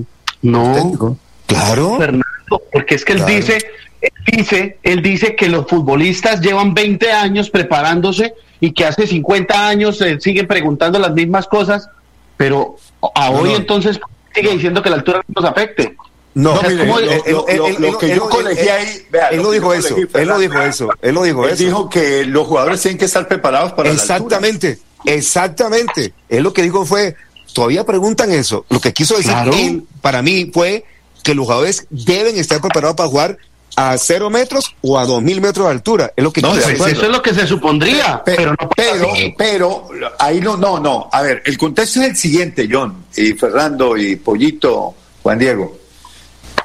[0.43, 0.69] No.
[0.75, 1.17] el técnico?
[1.47, 1.97] Claro.
[1.99, 2.25] Fernando,
[2.73, 3.35] porque es que él Claro.
[3.35, 3.59] dice,
[4.01, 9.69] él dice, él dice que los futbolistas llevan 20 años preparándose y que hace 50
[9.69, 11.89] años se siguen preguntando las mismas cosas,
[12.37, 12.77] pero
[13.15, 13.57] a No, hoy no.
[13.57, 13.99] entonces
[14.35, 15.97] sigue diciendo que la altura no nos afecte.
[16.35, 20.89] No, lo- que yo colegí ahí, vea, él que dijo eso, él lo dijo eso,
[21.01, 21.63] él lo dijo Él eso.
[21.65, 23.95] dijo que los jugadores tienen que estar preparados para la.
[23.95, 26.13] Exactamente, exactamente.
[26.29, 27.15] Él lo que dijo fue,
[27.53, 28.65] todavía preguntan eso.
[28.69, 29.53] Lo que quiso decir Claro.
[29.55, 30.85] él, para mí, fue
[31.23, 33.39] que los jugadores deben estar preparados para jugar
[33.77, 36.13] a cero metros o a dos mil metros de altura.
[36.17, 36.55] Es lo que No.
[36.57, 41.09] Eso es lo que se supondría, Pe- pero no pero, pero, ahí no, no, no.
[41.13, 45.79] A ver, el contexto es el siguiente, John, y Fernando, y Pollito, Juan Diego.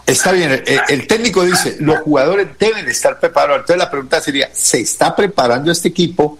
[0.05, 3.61] Está bien, el, el técnico dice, los jugadores deben estar preparados.
[3.61, 6.39] Entonces la pregunta sería, ¿se está preparando este equipo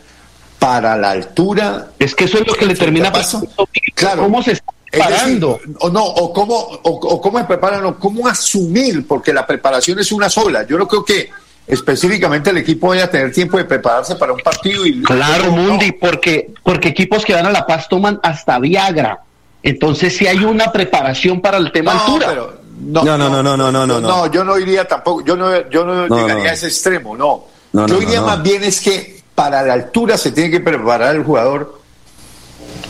[0.60, 1.88] para la altura?
[1.98, 3.50] Es que eso es lo que le termina pasando.
[3.96, 4.24] Claro.
[4.24, 5.60] ¿Cómo se está decir, preparando?
[5.80, 10.00] o no, o cómo, o, o cómo se preparan, o cómo asumir, porque la preparación
[10.00, 10.66] es una sola.
[10.68, 11.30] Yo no creo que
[11.66, 15.52] específicamente el equipo vaya a tener tiempo de prepararse para un partido y Claro, no.
[15.52, 19.20] Mundi, porque, porque equipos que van a La Paz toman hasta Viagra.
[19.62, 22.28] Entonces, si hay una preparación para el tema No, altura.
[22.30, 24.32] pero no, No, no, no, no, no, no, no, no.
[24.32, 26.50] yo no iría tampoco, yo no, yo no, No, llegaría no.
[26.50, 27.44] a ese extremo, no.
[27.74, 28.26] No, yo no.
[28.26, 31.80] más bien es que para la altura se tiene que preparar el jugador,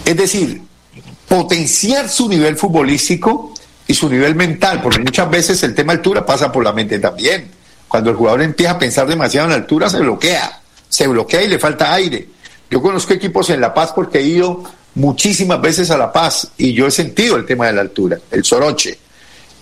[0.04, 0.64] es decir,
[1.28, 3.54] potenciar su nivel futbolístico
[3.86, 7.52] y su nivel mental, porque muchas veces el tema altura pasa por la mente también.
[7.88, 11.50] Cuando el jugador empieza a pensar demasiado en la altura, se bloquea, se bloquea y
[11.50, 12.28] le falta aire.
[12.68, 14.64] Yo conozco equipos en La Paz porque he ido
[14.96, 18.44] muchísimas veces a La Paz y yo he sentido el tema de la altura, el
[18.44, 18.98] soroche.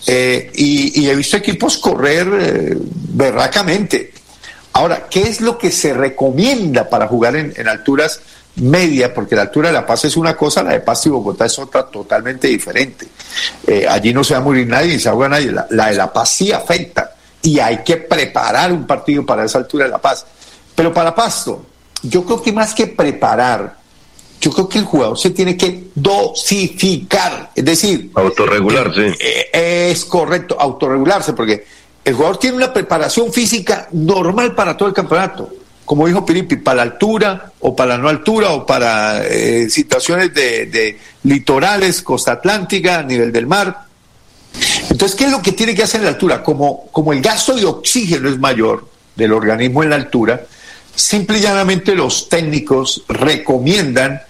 [0.05, 4.13] Eh, y, he visto equipos correr eh, berracamente.
[4.77, 8.21] Ahora, ¿qué es lo que se recomienda para jugar en, en alturas
[8.57, 9.09] medias?
[9.09, 11.57] Porque la altura de La Paz es una cosa, la de Paz y Bogotá es
[11.57, 13.07] otra totalmente diferente.
[13.65, 15.51] Eh, allí no se va a morir nadie ni se ahoga nadie.
[15.51, 19.57] La, la de La Paz sí afecta y hay que preparar un partido para esa
[19.57, 20.25] altura de La Paz.
[20.75, 21.65] Pero para Pasto,
[22.03, 23.77] yo creo que más que preparar,
[24.39, 29.15] yo creo que el jugador se tiene que dosificar, es decir, Autorregularse.
[29.19, 31.65] eh, es correcto, autorregularse, porque
[32.07, 35.53] el jugador tiene una preparación física normal para todo el campeonato,
[35.83, 40.33] como dijo Piripi, para la altura o para la no altura o para eh, situaciones
[40.33, 43.87] de, litorales, costa atlántica, nivel del mar.
[44.89, 46.41] Entonces, ¿qué es lo que tiene que hacer en la altura?
[46.41, 50.45] Como, como el gasto de oxígeno es mayor del organismo en la altura,
[50.95, 54.21] simple y llanamente los técnicos recomiendan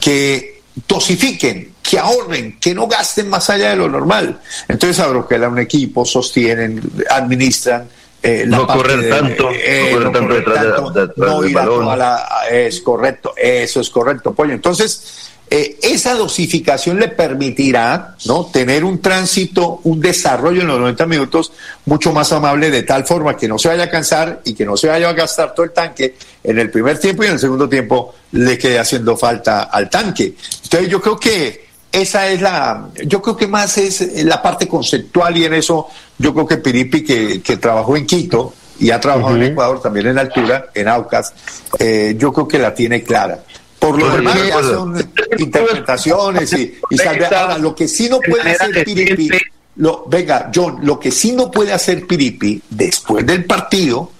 [0.00, 4.40] que dosifiquen, que ahorren, que no gasten más allá de lo normal.
[4.68, 6.80] Entonces abroquelan un equipo, sostienen,
[7.10, 7.88] administran.
[8.22, 11.30] eh, la No correr de- tanto, eh, no correr tanto correr detrás de- tanto, detrás
[11.30, 11.98] no del ir a balón.
[11.98, 14.52] la- es correcto, eso es correcto, Pollo.
[14.52, 18.46] Entonces, eh, esa dosificación le permitirá ¿no?
[18.46, 21.52] tener un tránsito, un desarrollo en los 90 minutos
[21.84, 24.76] mucho más amable, de tal forma que no se vaya a cansar y que no
[24.76, 27.68] se vaya a gastar todo el tanque en el primer tiempo y en el segundo
[27.68, 30.34] tiempo le quede haciendo falta al tanque.
[30.64, 31.65] Entonces, yo creo que
[32.02, 35.88] esa es la, yo creo que más es la parte conceptual y en eso
[36.18, 40.06] yo creo que Piripi, que, que trabajó en Quito y ha trabajado en Ecuador también
[40.08, 41.32] en altura, en Aucas,
[41.78, 43.42] eh, yo creo que la tiene clara.
[43.78, 48.20] Por lo demás, sí, ya son interpretaciones y, y salve- ahora, lo que sí no
[48.20, 49.30] puede hacer Piripi,
[49.76, 54.10] lo, venga, John, lo que sí no puede hacer Piripi después del partido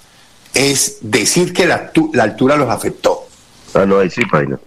[0.54, 3.26] es decir que la, tu- la altura los afectó.
[3.74, 4.58] Ah, no, ahí sí, paila.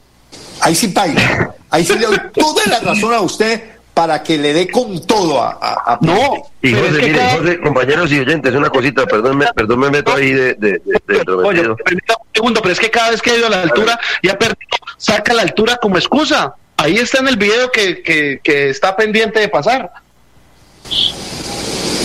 [0.62, 1.53] Ahí sí, paila.
[1.70, 3.62] Ahí sí le doy toda la razón a usted
[3.93, 7.18] para que le dé con todo a, a, a No, Y José, es que mire,
[7.20, 10.82] cada- José, compañeros y oyentes, una cosita, perdón, me, perdón, me meto ahí de, de,
[10.86, 13.49] de, de Oye, permítame un segundo, pero es que cada vez que ha ido a
[13.49, 14.57] la altura y ha perdido,
[14.97, 16.55] saca la altura como excusa.
[16.78, 19.91] Ahí está en el video que, que, que está pendiente de pasar.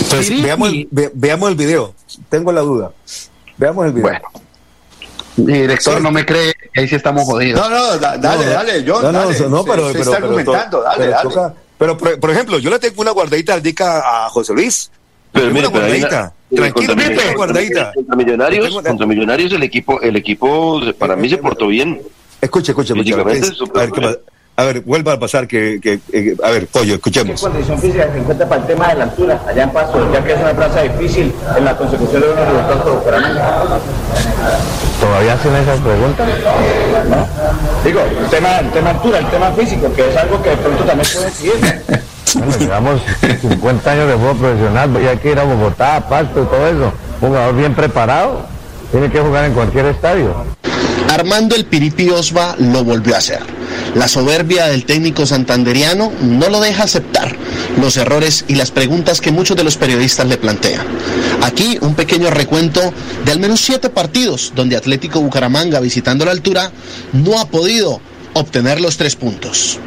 [0.01, 1.95] Entonces, veamos el, ve- veamos el video.
[2.29, 2.91] Tengo la duda.
[3.57, 4.09] Veamos el video.
[4.09, 4.25] Bueno.
[5.37, 7.59] Mi director no me cree, ahí sí estamos jodidos.
[7.59, 9.39] No, no, da- dale, No, dale, John, no, no, dale.
[9.49, 11.29] no, Se- pero, se pero, está pero argumentando, to- dale, pero dale.
[11.29, 14.89] toca- pero, por, por ejemplo, yo le tengo una guardadita al dica a José Luis.
[15.33, 16.07] Pero mire, una guardadita.
[16.49, 17.91] una- Tranquilo, contra, Pipe, Millonarios- guardadita.
[17.93, 22.01] contra Millonarios, Tengo contra Millonarios el equipo, el equipo para mí se portó bien.
[22.39, 23.13] Escuche, escuche, escuche.
[23.13, 24.17] A ver, ¿qué pasa?
[24.57, 27.41] a ver, vuelva a pasar que, que, que- a ver, Pollo, ¿Qué escuchemos.
[27.41, 30.31] condición física se encuentra para el tema de la altura allá en Pasto, ya que
[30.33, 33.79] es una plaza difícil en la consecución de unos resultados por Bucaramanga?
[34.99, 36.27] ¿Todavía hacen esas preguntas?
[37.83, 40.83] Digo, el tema, el tema altura, el tema físico, que es algo que de pronto
[40.83, 41.83] también puede decidir.
[42.35, 43.01] Bueno, llevamos
[43.41, 46.67] 50 años de fútbol profesional, y hay que ir a Bogotá, a Pasto y todo
[46.67, 46.91] eso.
[47.21, 48.45] Un jugador bien preparado,
[48.95, 50.33] tiene que jugar en cualquier estadio.
[51.09, 53.41] Armando el Piripi Osva lo volvió a hacer.
[53.93, 57.35] La soberbia del técnico santanderiano no lo deja aceptar
[57.81, 60.87] los errores y las preguntas que muchos de los periodistas le plantean.
[61.41, 62.79] Aquí un pequeño recuento
[63.25, 66.71] de al menos siete partidos donde Atlético Bucaramanga, visitando la altura,
[67.11, 67.99] no ha podido
[68.31, 69.77] obtener los tres puntos.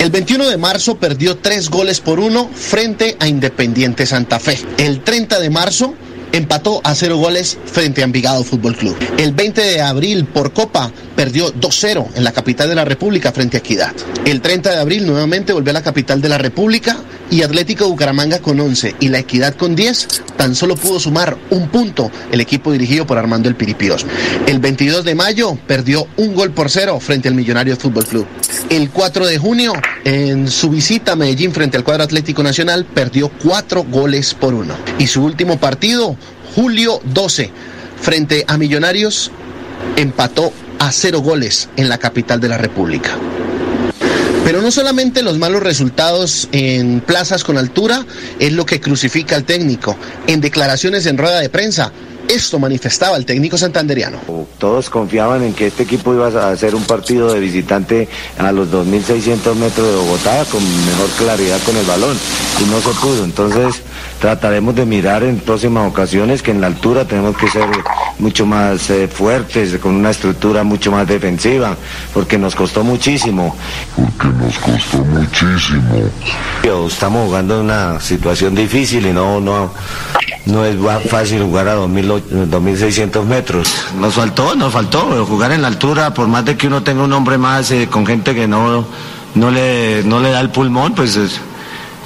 [0.00, 4.58] El 21 de marzo perdió tres goles por uno frente a Independiente Santa Fe.
[4.78, 5.94] El 30 de marzo
[6.32, 8.96] empató a cero goles frente a Envigado Fútbol Club.
[9.18, 13.56] El 20 de abril por Copa perdió 2-0 en la capital de la República frente
[13.56, 13.94] a Equidad.
[14.24, 16.96] El 30 de abril nuevamente volvió a la capital de la República
[17.32, 20.06] y Atlético Bucaramanga con 11 y la Equidad con 10
[20.36, 24.04] tan solo pudo sumar un punto el equipo dirigido por Armando El Piripios.
[24.46, 28.26] El 22 de mayo perdió un gol por cero frente al Millonario Fútbol Club.
[28.68, 29.72] El 4 de junio
[30.04, 34.74] en su visita a Medellín frente al cuadro Atlético Nacional perdió cuatro goles por uno.
[34.98, 36.16] Y su último partido
[36.54, 37.50] julio 12,
[37.98, 39.30] frente a Millonarios,
[39.96, 43.16] empató a cero goles en la capital de la República.
[44.44, 48.04] Pero no solamente los malos resultados en plazas con altura
[48.40, 49.96] es lo que crucifica al técnico.
[50.26, 51.92] En declaraciones en rueda de prensa,
[52.28, 54.18] esto manifestaba el técnico santanderiano.
[54.58, 58.68] Todos confiaban en que este equipo iba a hacer un partido de visitante a los
[58.68, 62.16] 2.600 metros de Bogotá con mejor claridad con el balón
[62.60, 63.24] y no se pudo.
[63.24, 63.82] Entonces
[64.22, 67.66] trataremos de mirar en próximas ocasiones que en la altura tenemos que ser
[68.20, 71.76] mucho más eh, fuertes, con una estructura mucho más defensiva,
[72.14, 73.56] porque nos costó muchísimo.
[73.96, 75.82] Porque nos costó muchísimo.
[76.86, 79.72] Estamos jugando en una situación difícil y no, no,
[80.46, 80.76] no es
[81.10, 83.86] fácil jugar a 2.000 2.600 metros.
[83.98, 87.12] Nos faltó, nos faltó jugar en la altura, por más de que uno tenga un
[87.12, 88.86] hombre más eh, con gente que no,
[89.34, 91.40] no, le, no le da el pulmón, pues es,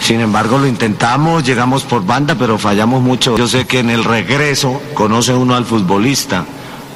[0.01, 3.37] sin embargo, lo intentamos, llegamos por banda, pero fallamos mucho.
[3.37, 6.45] Yo sé que en el regreso conoce uno al futbolista.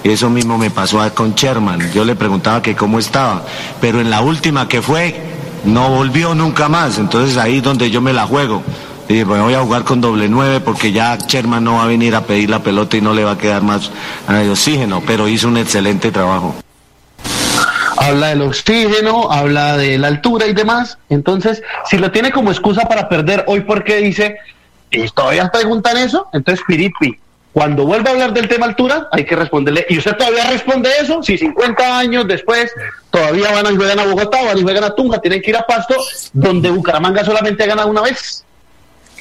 [0.02, 1.92] Y eso mismo me pasó con Sherman.
[1.92, 3.44] Yo le preguntaba que cómo estaba.
[3.80, 5.14] Pero en la última que fue,
[5.64, 6.98] no volvió nunca más.
[6.98, 8.62] Entonces ahí es donde yo me la juego.
[9.08, 12.14] Y pues voy a jugar con doble nueve porque ya Sherman no va a venir
[12.14, 13.90] a pedir la pelota y no le va a quedar más
[14.50, 15.02] oxígeno.
[15.06, 16.54] Pero hizo un excelente trabajo
[18.00, 20.96] habla del oxígeno, habla de la altura y demás.
[21.10, 24.38] Entonces, si lo tiene como excusa para perder hoy, porque dice,
[24.90, 27.18] y todavía preguntan eso, entonces Piripi,
[27.52, 31.22] cuando vuelva a hablar del tema altura, hay que responderle, ¿y usted todavía responde eso?
[31.22, 32.72] Si 50 años después
[33.10, 35.66] todavía van a jugar a Bogotá, van a jugar a Tunja, tienen que ir a
[35.66, 35.96] Pasto,
[36.32, 38.44] donde Bucaramanga solamente ha ganado una vez.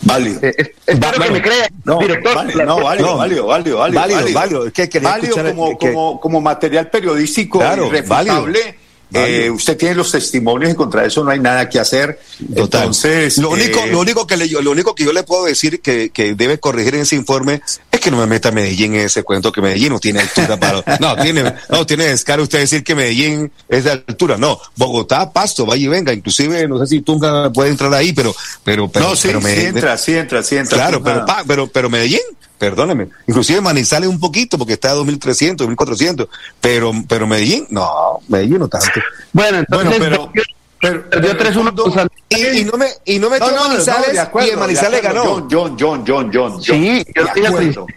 [0.02, 0.40] Válido.
[0.42, 2.36] Eh, espero que me crea, no, director.
[2.36, 4.00] Válido, no, válido, válido, válido, válido.
[4.02, 4.68] Válido, válido.
[4.68, 8.76] Es que quería válido como, que- como, como material periodístico Claro, irrefutable.
[9.12, 12.20] Eh, usted tiene los testimonios y contra eso no hay nada que hacer.
[12.56, 12.82] Total.
[12.82, 15.82] Entonces, lo único, eh, lo único que le, lo único que yo le puedo decir
[15.82, 19.24] que, que debe corregir en ese informe es que no me meta Medellín en ese
[19.24, 22.94] cuento que Medellín no tiene altura para, no tiene, no tiene descaro usted decir que
[22.94, 27.52] Medellín es de altura, no, Bogotá, Pasto, vaya y venga, inclusive no sé si Tunga
[27.52, 30.56] puede entrar ahí, pero, pero, pero, no, sí, pero sí Medellín- entra, sí entra, sí
[30.56, 30.78] entra.
[30.78, 32.20] Claro, pero, pa- pero, pero Medellín,
[32.60, 36.28] perdóneme, inclusive Manizales un poquito porque está a 2.300, 2.400,
[36.62, 38.88] pero, pero Medellín, no, Medellín no tanto.
[39.34, 40.32] Bueno, entonces, Bueno,
[40.80, 43.56] pero, pero, perdió 3-1 con San- Y, y no me, y no me No, no,
[43.56, 45.24] no, Manizales de acuerdo, y el Manizales ganó.
[45.24, 46.62] John, John, John, John, John.
[46.62, 47.88] Sí, yo de acuerdo.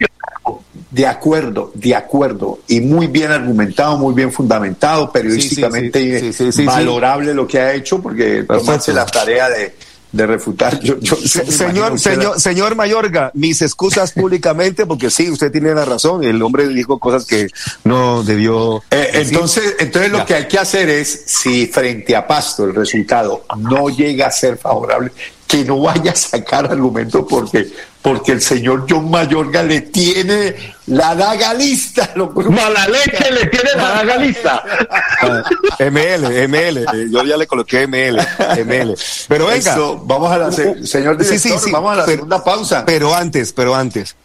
[0.91, 2.59] De acuerdo, de acuerdo.
[2.69, 7.33] Y muy bien argumentado, muy bien fundamentado, periodísticamente Sí, sí, sí, sí, sí, sí, valorable
[7.33, 9.75] lo que ha hecho, porque tomarse la tarea de,
[10.13, 10.79] de refutar.
[10.81, 15.85] Yo, yo- Se- señor, señor, señor Mayorga, mis excusas públicamente, porque sí, usted tiene la
[15.85, 17.49] razón, el hombre dijo cosas que
[17.85, 18.83] no debió.
[18.91, 20.25] Eh, entonces, entonces lo Ya.
[20.27, 24.59] que hay que hacer es, si frente a Pasto el resultado no llega a ser
[24.59, 25.11] favorable,
[25.53, 30.55] que no vaya a sacar argumento porque, porque el señor John Mayorga le tiene
[30.87, 32.11] la daga lista.
[32.15, 34.63] Lo Mala leche le tiene la daga lista.
[35.21, 35.43] Ah,
[35.79, 38.19] ML, ML, yo ya le coloqué ML,
[38.65, 38.95] ML.
[39.29, 39.57] Pero venga.
[39.71, 42.85] Esto, vamos a la se- señor director, vamos a la pero- segunda pausa.
[42.87, 44.17] Pero antes, pero antes.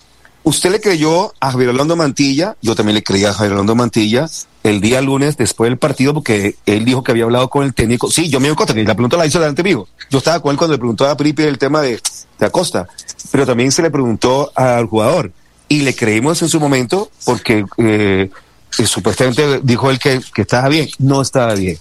[0.44, 4.30] Usted le creyó a Javier Orlando Mantilla, yo también le creía a Javier Orlando Mantilla
[4.70, 8.10] el día lunes después del partido porque él dijo que había hablado con el técnico.
[8.12, 9.88] Sí, yo me cuenta que la pregunta la hizo delante mío.
[10.10, 12.00] Yo estaba con él cuando le preguntó a Pripi el tema de,
[12.40, 12.88] de Acosta,
[13.32, 15.32] pero también se le preguntó al jugador
[15.70, 18.30] y le creímos en su momento porque eh,
[18.80, 20.88] eh, supuestamente dijo él que, que estaba bien.
[21.00, 21.78] No estaba bien.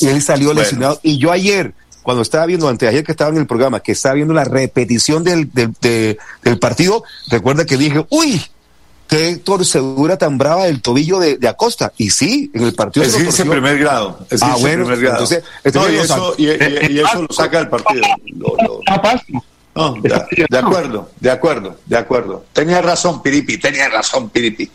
[0.00, 0.60] Y él salió Bueno.
[0.62, 0.98] lesionado.
[1.02, 4.34] Y yo ayer, cuando estaba viendo, anteayer que estaba en el programa, que estaba viendo
[4.34, 8.42] la repetición del, del, de- del partido, recuerda que dije, uy,
[9.10, 11.92] qué torcedura tan brava del tobillo de, de Acosta.
[11.98, 13.52] Y sí, en el partido Es se lo ese torció.
[13.52, 14.20] primer grado.
[14.30, 15.14] Es Ah, bueno, primer grado.
[15.24, 15.44] entonces-
[15.74, 18.02] No, y, eso, y, y- y eso lo saca del partido.
[18.36, 18.80] Lo- lo-
[19.74, 22.44] No, de, de acuerdo, de acuerdo, de acuerdo.
[22.52, 24.68] Tenía razón, Piripi, tenía razón, Piripi.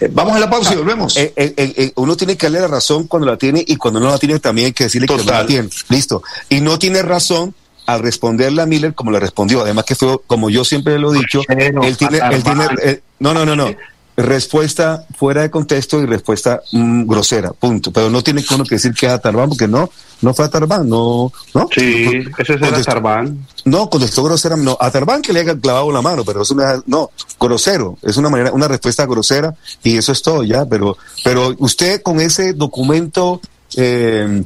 [0.00, 1.16] Eh, vamos a la pausa y volvemos.
[1.16, 4.00] Eh, eh, eh, eh, uno tiene que darle la razón cuando la tiene y cuando
[4.00, 5.68] no la tiene también hay que decirle que no la tiene.
[5.88, 6.22] Listo.
[6.48, 7.54] Y no tiene razón
[7.86, 9.60] al responderle a Miller como le respondió.
[9.62, 13.34] Además que fue, como yo siempre lo he dicho, él tiene, él tiene, eh, no,
[13.34, 13.68] no, no, no.
[14.16, 17.90] Respuesta fuera de contexto y respuesta mm, grosera, punto.
[17.92, 19.90] Pero no tiene que uno que decir que es a Tarbán, porque no,
[20.22, 21.68] no fue a Tarbán, no, ¿no?
[21.74, 23.44] Sí, ese era Contestó- Tarbán.
[23.64, 24.78] No, contestó grosera, no,
[25.20, 27.10] que le haya clavado la mano, pero eso no, es- no,
[27.40, 32.00] grosero, es una manera, una respuesta grosera y eso es todo ya, pero, pero usted
[32.00, 33.40] con ese documento
[33.76, 34.44] eh,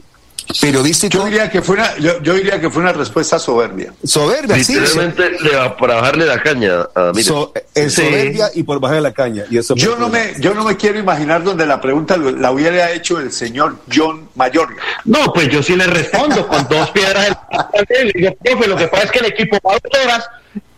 [0.60, 1.18] periodístico.
[1.18, 3.92] Yo diría que fue una, yo, yo diría que fue una respuesta soberbia.
[4.04, 4.74] Soberbia, sí.
[4.78, 7.24] Literalmente le va para bajarle la caña a Miller.
[7.24, 8.02] So- es Sí.
[8.02, 9.44] soberbia y por bajar la caña.
[9.50, 12.90] Y eso Yo no me, yo no me quiero imaginar donde la pregunta la hubiera
[12.92, 14.76] hecho el señor John Mayorga.
[15.04, 17.68] No, pues yo sí le respondo con dos piedras en la
[18.14, 20.28] digo, profe, lo que pasa es que el equipo va dos horas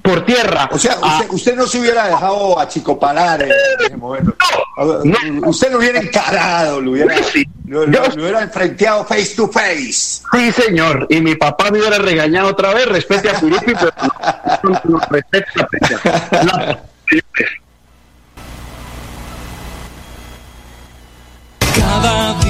[0.02, 0.68] por tierra.
[0.72, 3.52] O sea, Ah, usted, usted no se hubiera dejado achicopalar en
[3.84, 4.34] ese momento.
[5.46, 7.14] Usted lo hubiera encarado, lo hubiera,
[7.66, 10.22] lo, lo- lo hubiera enfrenteado face to face.
[10.32, 11.06] Sí, señor.
[11.10, 12.86] Y mi papá me hubiera regañado otra vez.
[12.86, 16.00] Respete a Filipe, pero no, no, no, respete a Peña.
[16.44, 16.78] No,
[21.76, 22.49] Cada día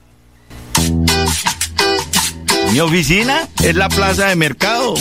[2.71, 4.95] Mi oficina es la plaza de mercado.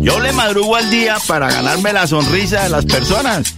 [0.00, 3.54] Yo le madrugo al día para ganarme la sonrisa de las personas.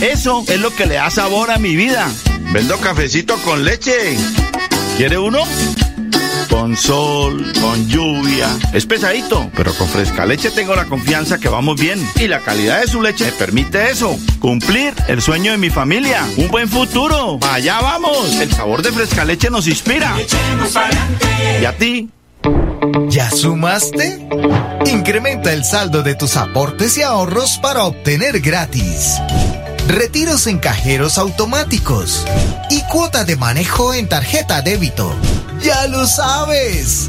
[0.00, 2.08] Eso es lo que le da sabor a mi vida.
[2.52, 4.16] Vendo cafecito con leche.
[4.96, 5.40] ¿Quiere uno?
[6.52, 8.46] Con sol, con lluvia.
[8.74, 11.98] Es pesadito, pero con fresca leche tengo la confianza que vamos bien.
[12.16, 14.18] Y la calidad de su leche me permite eso.
[14.38, 16.26] Cumplir el sueño de mi familia.
[16.36, 17.38] Un buen futuro.
[17.50, 18.34] Allá vamos.
[18.34, 20.14] El sabor de fresca leche nos inspira.
[21.60, 22.10] ¿Y a ti?
[23.08, 24.28] ¿Ya sumaste?
[24.92, 29.14] Incrementa el saldo de tus aportes y ahorros para obtener gratis.
[29.88, 32.26] Retiros en cajeros automáticos
[32.70, 35.16] y cuota de manejo en tarjeta débito.
[35.62, 37.08] Ya lo sabes.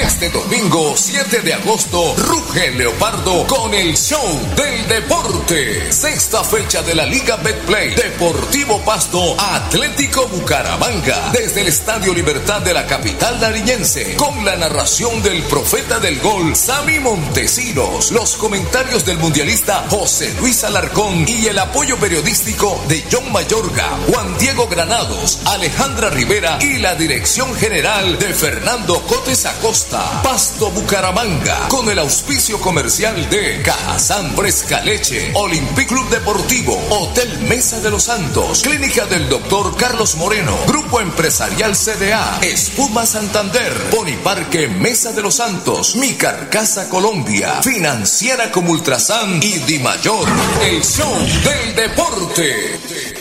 [0.00, 4.24] Este domingo 7 de agosto, ruge Leopardo con el show
[4.56, 5.92] del deporte.
[5.92, 7.94] Sexta fecha de la Liga Betplay.
[7.94, 11.30] Deportivo Pasto, Atlético Bucaramanga.
[11.32, 14.16] Desde el Estadio Libertad de la capital nariñense.
[14.16, 18.12] Con la narración del profeta del gol, Sammy Montesinos.
[18.12, 24.38] Los comentarios del mundialista José Luis Alarcón y el apoyo periodístico de John Mayorga, Juan
[24.38, 29.81] Diego Granados, Alejandra Rivera y la dirección general de Fernando Cotes Acosta.
[29.90, 37.80] Pasto Bucaramanga, con el auspicio comercial de Cajazán Fresca Leche, Olympic Club Deportivo, Hotel Mesa
[37.80, 45.12] de los Santos, Clínica del Doctor Carlos Moreno, Grupo Empresarial CDA, Espuma Santander, Boniparque Mesa
[45.12, 50.28] de los Santos, Mi Carcasa Colombia, Financiera como Ultrasan y Di Mayor,
[50.62, 53.11] el show del deporte.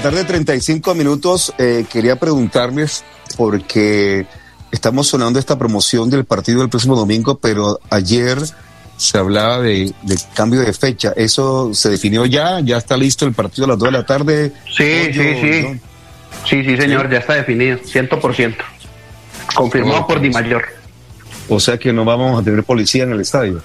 [0.00, 1.52] La tarde, 35 minutos.
[1.58, 3.04] Eh, quería preguntarles,
[3.36, 4.24] porque
[4.72, 8.38] estamos sonando esta promoción del partido del próximo domingo, pero ayer
[8.96, 11.12] se hablaba de, de cambio de fecha.
[11.14, 12.60] ¿Eso se definió ya?
[12.60, 14.52] ¿Ya está listo el partido a las 2 de la tarde?
[14.74, 15.80] Sí, sí, sí.
[16.48, 18.56] Sí, sí, señor, ya está definido, 100%.
[19.54, 20.64] Confirmado por Di Mayor.
[21.50, 23.62] O sea que no vamos a tener policía en el estadio.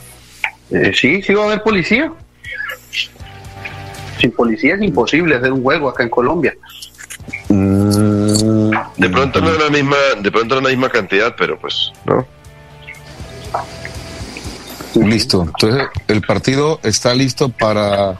[0.69, 2.11] Eh, sí, sí va a haber policía.
[4.19, 6.53] Sin policía es imposible hacer un juego acá en Colombia.
[7.49, 11.59] Mm, De pronto no es la misma, de pronto no es la misma cantidad, pero
[11.59, 12.25] pues, ¿no?
[14.95, 15.43] Listo.
[15.43, 18.17] Entonces, el partido está listo para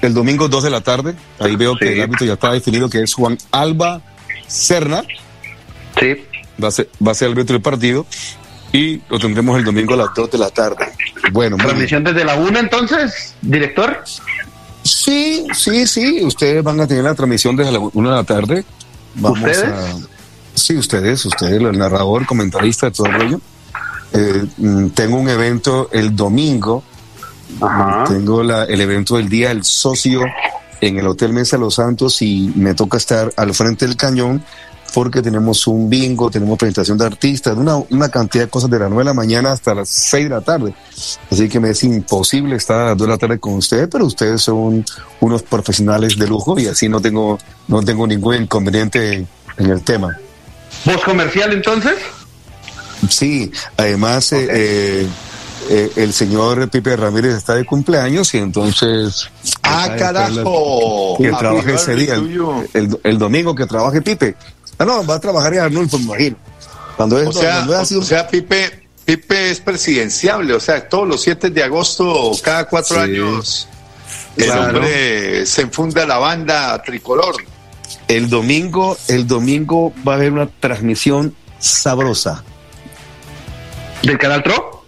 [0.00, 1.14] el domingo 2 de la tarde.
[1.38, 4.00] Ahí veo que el árbitro ya está definido, que es Juan Alba
[4.46, 5.02] Serna.
[6.00, 6.24] Sí.
[6.62, 8.06] Va a ser, va a ser el árbitro del partido.
[8.72, 10.86] Y lo tendremos el domingo a las 2 de la tarde.
[11.30, 11.56] Bueno.
[11.56, 14.02] Transmisión desde la una entonces, director.
[15.04, 16.22] Sí, sí, sí.
[16.24, 18.64] Ustedes van a tener la transmisión desde la 1 de la tarde.
[19.16, 19.64] Vamos ¿Ustedes?
[19.64, 19.96] a.
[20.54, 23.40] Sí, ustedes, ustedes, el narrador, comentarista, todo el rollo.
[24.12, 26.82] Eh, mm, tengo un evento el domingo.
[28.08, 30.22] Tengo la- el evento del día del socio
[30.80, 34.44] en el Hotel Mesa Los Santos y me toca estar al frente del cañón
[34.92, 38.88] porque tenemos un bingo, tenemos presentación de artistas, una, una cantidad de cosas de las
[38.88, 40.74] 9 de la mañana hasta las 6 de la tarde.
[41.30, 44.04] Así que me es imposible estar a las 2 de la tarde con ustedes, pero
[44.06, 44.84] ustedes son
[45.20, 49.26] unos profesionales de lujo y así no tengo, no tengo ningún inconveniente
[49.56, 50.16] en el tema.
[50.84, 51.94] ¿Voz comercial entonces?
[53.08, 55.08] Sí, además eh, eh,
[55.68, 59.28] eh, el señor Pipe Ramírez está de cumpleaños y entonces...
[59.62, 61.16] ¡Ah, Ay, carajo!
[61.18, 64.36] Que trabaje ese día, el, el- el domingo que trabaje Pipe.
[64.78, 66.36] Ah, no, va a trabajar en Arnulfo, me imagino.
[66.96, 71.06] Cuando es, O sea, cuando es o sea, Pipe, Pipe es presidenciable, o sea, todos
[71.08, 73.02] los 7 de agosto, cada cuatro Sí.
[73.02, 73.68] años,
[74.36, 74.76] el Claro.
[74.78, 77.36] hombre se enfunda la banda tricolor.
[78.08, 82.42] el domingo, el domingo va a haber una transmisión sabrosa.
[84.02, 84.84] ¿Del Canal Tro?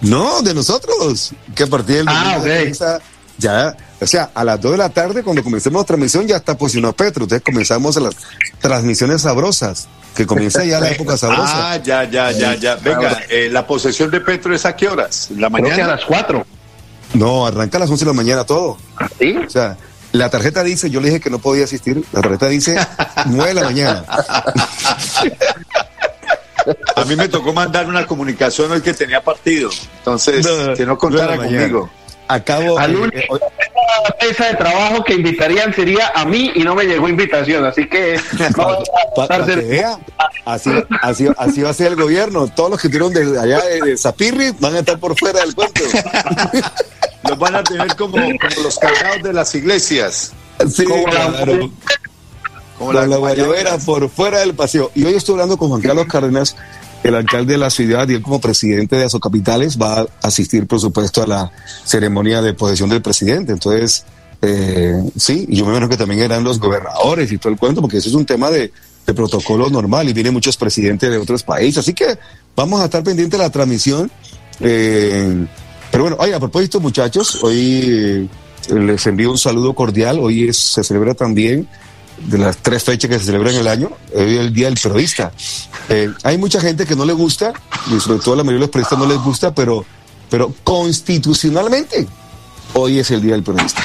[0.00, 1.30] No, de nosotros.
[1.54, 2.42] Que a partir del Ah, domingo ok.
[2.48, 2.98] comienza
[3.38, 6.56] ya, o sea, a las 2 de la tarde, cuando comencemos la transmisión, ya está
[6.56, 7.24] posicionado Petro.
[7.24, 8.14] Entonces comenzamos las
[8.60, 11.72] transmisiones sabrosas, que comienza ya la época sabrosa.
[11.72, 12.76] Ah, ya, ya, ya, ya.
[12.76, 15.28] Venga, eh, la posesión de Petro es a qué horas?
[15.36, 15.96] ¿La Creo que a mañana?
[15.96, 16.46] las 4.
[17.14, 18.78] No, arranca a las 11 de la mañana todo.
[19.18, 19.36] ¿Sí?
[19.36, 19.76] O sea,
[20.12, 22.78] la tarjeta dice, yo le dije que no podía asistir, la tarjeta dice
[23.26, 24.04] 9 de la mañana.
[26.96, 29.70] A mí me tocó mandar una comunicación hoy que tenía partido.
[29.98, 31.58] Entonces, No, que no contara mañana.
[31.62, 31.90] conmigo.
[32.34, 32.78] Acabo.
[32.78, 33.40] Al eh, único eh,
[34.26, 38.20] mesa de trabajo que invitarían sería a mí y no me llegó invitación, así que
[38.56, 38.78] no
[40.44, 40.70] así,
[41.02, 42.46] así, así va a ser el gobierno.
[42.48, 45.54] Todos los que tuvieron de allá de, de Zapirri van a estar por fuera del
[45.54, 45.82] cuento.
[47.28, 50.32] Los van a tener como, como los cargados de las iglesias.
[50.74, 51.70] Sí, Como la- claro.
[52.78, 53.84] Como la, guayaberas.
[53.84, 54.90] por fuera del paseo.
[54.94, 56.56] Y hoy estoy hablando con Juan Carlos Cárdenas,
[57.02, 60.80] el alcalde de la ciudad, y él como presidente de Azocapitales va a asistir, por
[60.80, 61.52] supuesto, a la
[61.84, 63.52] ceremonia de posesión del presidente.
[63.52, 64.04] Entonces,
[64.42, 67.98] eh, sí, yo me imagino que también eran los gobernadores y todo el cuento, porque
[67.98, 68.72] eso es un tema de,
[69.10, 71.78] protocolo normal y vienen muchos presidentes de otros países.
[71.78, 72.16] Así que
[72.54, 74.08] vamos a estar pendientes de la transmisión.
[74.60, 75.46] Eh,
[75.90, 78.28] pero bueno, oye, a propósito, muchachos, hoy eh,
[78.72, 80.20] les envío un saludo cordial.
[80.20, 81.66] Hoy es- se celebra también
[82.26, 84.78] de las tres fechas que se celebran en el año, hoy es el Día del
[84.80, 85.32] Periodista.
[85.88, 87.52] Eh, hay mucha gente que no le gusta,
[87.94, 89.84] y sobre todo la mayoría de los periodistas no les gusta, pero,
[90.28, 92.06] pero constitucionalmente
[92.74, 93.84] hoy es el Día del Periodista.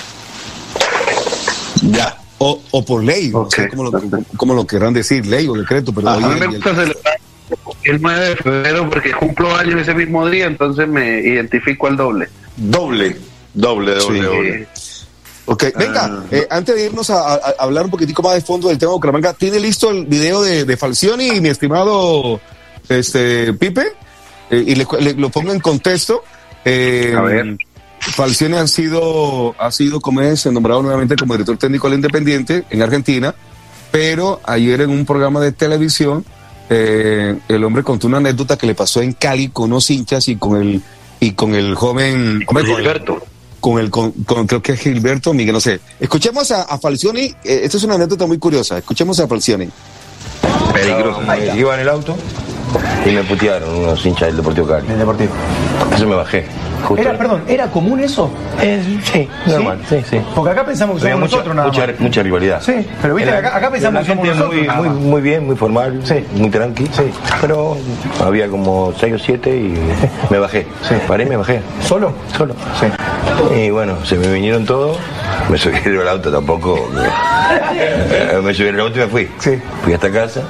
[1.81, 2.17] Ya.
[2.37, 4.01] O, o por ley, no sé cómo lo,
[4.35, 6.69] cómo lo querrán decir, ley o decreto, pero A hoy mí es me el- gusta
[6.75, 7.19] celebrar
[7.83, 12.27] el 9 de febrero porque cumplo años ese mismo día, entonces me identifico al doble.
[12.57, 13.17] Doble.
[13.53, 14.25] Doble, doble, Sí.
[14.25, 14.67] doble.
[15.47, 18.77] Ok, venga, Ah, eh, antes de irnos a, hablar un poquitico más de fondo del
[18.79, 22.39] tema de Bucaramanga, ¿tiene listo el video de, de Falcioni, mi estimado
[22.89, 23.83] este, Pipe?
[24.49, 26.23] Eh, y le, le- lo pongo en contexto.
[26.63, 27.57] Eh, A ver.
[27.99, 32.81] Falcioni ha sido, ha sido, como es, nombrado nuevamente como director técnico del Independiente en
[32.81, 33.33] Argentina,
[33.91, 36.25] pero ayer en un programa de televisión,
[36.69, 40.59] el hombre contó una anécdota que le pasó en Cali con unos hinchas y con
[40.61, 40.81] el,
[41.19, 43.23] y con el joven, hombre, con el- Gilberto.
[43.65, 45.79] Con el con, con- creo que es Gilberto Miguel, no sé.
[45.99, 48.77] Escuchemos a, a Falcioni, eh, esta es una anécdota muy curiosa.
[48.77, 49.67] Escuchemos a Falcioni.
[50.71, 51.21] Peligroso.
[51.57, 52.15] Iba en el auto
[53.07, 54.87] y me putearon unos hinchas del Deportivo Cali.
[54.91, 55.33] El Deportivo.
[55.95, 56.45] Eso me bajé.
[56.83, 57.01] Justo.
[57.01, 58.29] Era, perdón, ¿era común eso?
[58.61, 58.81] Eh,
[59.11, 60.19] sí, normal, sí, sí.
[60.35, 61.99] Porque acá pensamos que Había somos mucha, nosotros nada mucha, más.
[61.99, 62.61] mucha rivalidad.
[62.61, 64.97] Sí, pero viste, Era- acá, acá pensamos que somos nosotros muy, nada muy, más.
[64.97, 66.01] muy bien, muy formal,
[66.35, 66.89] muy tranqui.
[67.41, 67.77] Pero
[68.23, 69.77] había como seis o siete y
[70.29, 70.67] me bajé.
[71.07, 71.61] Paré y me bajé.
[71.81, 72.11] ¿Solo?
[72.37, 72.53] Solo.
[72.79, 72.87] Sí.
[73.55, 74.97] Y bueno, se me vinieron todos.
[75.49, 76.87] Me subieron al auto tampoco.
[78.43, 79.29] Me, subieron al auto y me fui.
[79.83, 80.41] Fui hasta casa,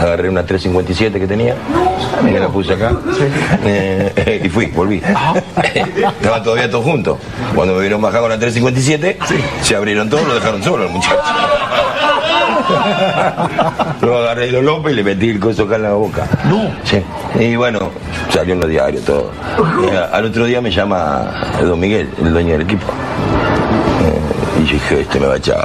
[0.00, 1.54] agarré una 357 que tenía,
[2.22, 2.92] me la puse acá
[3.64, 5.02] eh, y fui, volví.
[5.64, 7.18] Estaba todavía todos juntos.
[7.54, 9.18] Cuando me vieron bajar con la 357,
[9.62, 11.16] se abrieron todos, lo dejaron solo al muchacho.
[14.00, 16.26] Luego agarré los lopes y le metí el coso acá en la boca.
[16.44, 16.70] No.
[16.84, 17.02] Sí.
[17.38, 17.90] Y bueno,
[18.32, 19.30] salió en los diarios todo.
[19.90, 21.30] Y a- al otro día me llama
[21.62, 22.86] Don Miguel, el dueño del equipo.
[24.02, 25.64] Eh, y yo dije, este me va a echar.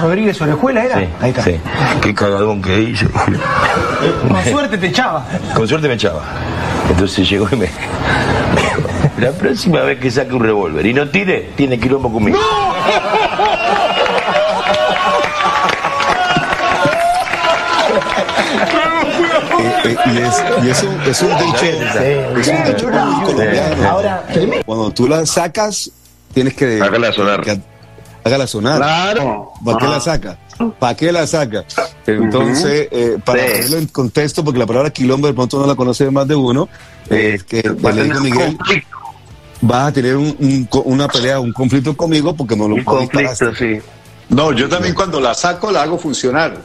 [0.00, 0.98] Rodríguez Orejuela era.
[0.98, 1.42] Sí, Ahí está.
[1.42, 1.60] sí.
[2.00, 3.06] Qué cagadón que hice.
[3.08, 5.24] Con suerte te echaba.
[5.54, 6.22] Con suerte me echaba.
[6.90, 7.68] Entonces llegó y me.
[9.18, 12.38] La próxima vez que saque un revólver y no tire, tiene quilombo conmigo.
[19.58, 23.88] Eh, eh, y es, y es un, es un dicho, es un dicho muy colombiano.
[23.90, 24.24] Ahora,
[24.64, 25.90] Cuando tú la sacas,
[26.32, 26.80] tienes que.
[26.82, 27.40] Hágala sonar.
[27.42, 27.60] que-
[28.24, 28.76] hágala sonar.
[28.78, 29.52] Claro.
[29.64, 30.38] ¿Para qué la saca?
[30.78, 31.64] ¿Para qué la saca?
[32.06, 33.46] Entonces, eh, para Sí.
[33.52, 36.68] ponerlo en contexto, porque la palabra quilombo de pronto no la conoce más de uno,
[37.08, 38.58] eh, es que Va a le digo Miguel,
[39.62, 43.78] vas a tener un- una pelea, un conflicto conmigo porque no lo Un conflicto, sí.
[44.28, 46.56] No, yo también cuando la saco la hago funcionar.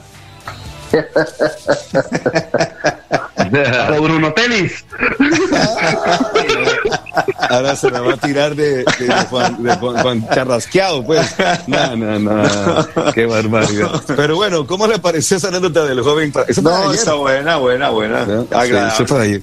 [4.01, 4.85] Bruno Tenis.
[7.49, 11.25] Ahora se la va a tirar de, de- de Juan, de Juan- Juan Charrasqueado, pues.
[11.67, 13.13] No, no, no.
[13.13, 14.01] Qué barbaridad.
[14.15, 16.31] Pero bueno, ¿cómo le pareció esa anécdota del joven?
[16.61, 16.95] No, ayer.
[16.95, 18.25] está buena, buena, buena.
[18.25, 18.41] ¿no?
[18.43, 18.93] Sí, Agradable.
[18.93, 19.41] eso fue ayer.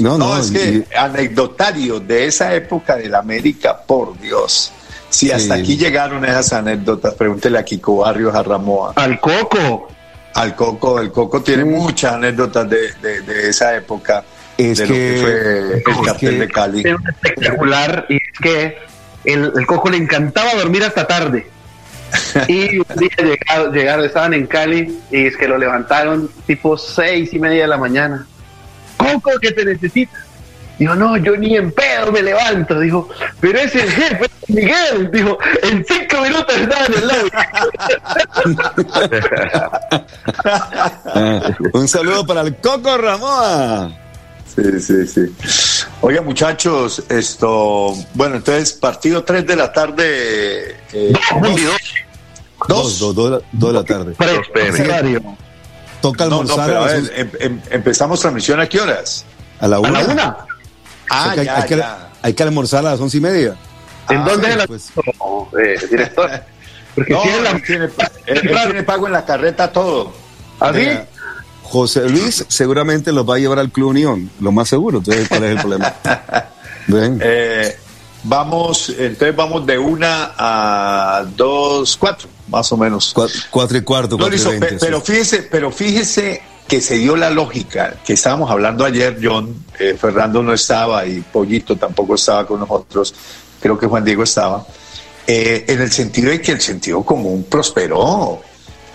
[0.00, 4.72] No, No, no, es y- que anecdotario de esa época de la América, por Dios.
[5.08, 5.60] Si hasta Sí.
[5.62, 8.92] aquí llegaron esas anécdotas, pregúntele a Kiko Barrios, a Ramoa.
[8.96, 9.88] Al Coco.
[10.34, 14.22] Al Coco, el Coco tiene muchas anécdotas de, de- de esa época.
[14.60, 16.84] Es de lo que- que fue el cartel que- de Cali.
[17.22, 18.78] Espectacular y es que
[19.24, 21.46] el, el Coco le encantaba dormir hasta tarde.
[22.48, 27.32] Y un día llegaron, llegaron, estaban en Cali y es que lo levantaron tipo seis
[27.32, 28.26] y media de la mañana.
[28.96, 30.16] Coco, que te necesita.
[30.78, 32.80] Dijo, no, yo ni en pedo me levanto.
[32.80, 33.08] Dijo,
[33.38, 35.10] pero es el jefe, Miguel.
[35.12, 37.30] Dijo, en cinco minutos estaba en el lobby.
[41.72, 43.90] Un saludo para el Coco Ramoa.
[44.56, 45.86] Sí, sí, sí.
[46.00, 47.94] Oiga, muchachos, esto.
[48.14, 50.76] Bueno, entonces, partido 3 de la tarde.
[50.92, 51.12] eh,
[52.68, 54.14] Dos, dos, dos, de la- dos de la tarde.
[54.84, 55.22] Horario.
[56.02, 59.24] Toca no, no, almorzar pero a, a ver, em- em- empezamos transmisión a qué horas?
[59.60, 60.02] a la ¿A una.
[60.02, 60.36] la una?
[61.10, 62.08] Ah, O sea ya, hay, que, ya.
[62.22, 63.54] hay que almorzar a las once y media.
[64.08, 64.90] ¿En Ah, dónde es el pues.
[64.90, 66.30] asunto, eh, director?
[66.94, 67.50] Porque No, tiene la...
[67.50, 67.92] él tiene, él-
[68.26, 70.12] él tiene pago en la carreta todo.
[70.58, 70.78] ¿Así?
[70.78, 71.06] Mira,
[71.70, 74.98] José Luis seguramente los va a llevar al Club Unión, lo más seguro.
[74.98, 75.94] Entonces, ¿cuál es el problema?
[76.92, 77.76] Eh,
[78.24, 83.12] vamos, entonces vamos de una a dos, cuatro, más o menos.
[83.14, 84.66] Cuatro, cuatro y cuarto, No, cuatro y listo, veinte.
[84.66, 84.86] pe- sí.
[84.86, 89.96] pero fíjese, pero fíjese que se dio la lógica que estábamos hablando ayer, John, eh,
[90.00, 93.14] Fernando no estaba y Pollito tampoco estaba con nosotros,
[93.60, 94.66] creo que Juan Diego estaba,
[95.28, 98.40] eh, en el sentido de que el sentido común prosperó.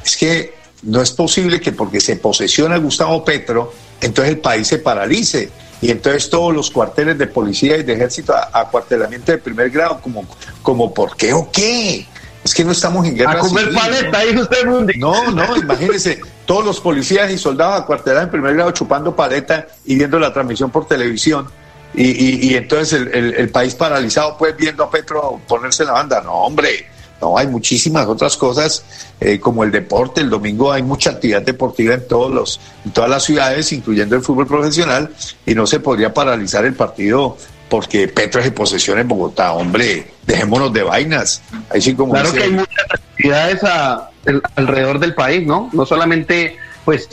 [0.03, 0.54] Es que
[0.85, 5.49] no es posible que porque se posesiona Gustavo Petro, entonces el país se paralice.
[5.81, 9.99] Y entonces todos los cuarteles de policía y de ejército a, acuartelamiento de primer grado,
[10.01, 10.25] como,
[10.61, 12.07] como ¿por qué o qué?
[12.43, 14.41] Es que no estamos en guerra A comer civil, paleta, ¿no?
[14.41, 14.95] usted.
[14.97, 19.95] No, no, imagínense, todos los policías y soldados acuartelados en primer grado chupando paleta y
[19.95, 21.47] viendo la transmisión por televisión.
[21.93, 25.93] Y, y- y entonces el, el- el país paralizado, pues viendo a Petro ponerse la
[25.93, 26.21] banda.
[26.21, 26.87] No, hombre,
[27.21, 28.83] no, hay muchísimas otras cosas,
[29.19, 30.21] eh, como el deporte.
[30.21, 34.21] El domingo hay mucha actividad deportiva en, todos los, en todas las ciudades, incluyendo el
[34.21, 35.09] fútbol profesional,
[35.45, 37.37] y no se podría paralizar el partido
[37.69, 41.41] porque Petro es de posesión en Bogotá, hombre, dejémonos de vainas.
[41.69, 45.69] Ahí sí como Claro dice- que hay muchas actividades a- el- alrededor del país, ¿no?
[45.73, 47.07] No solamente, pues,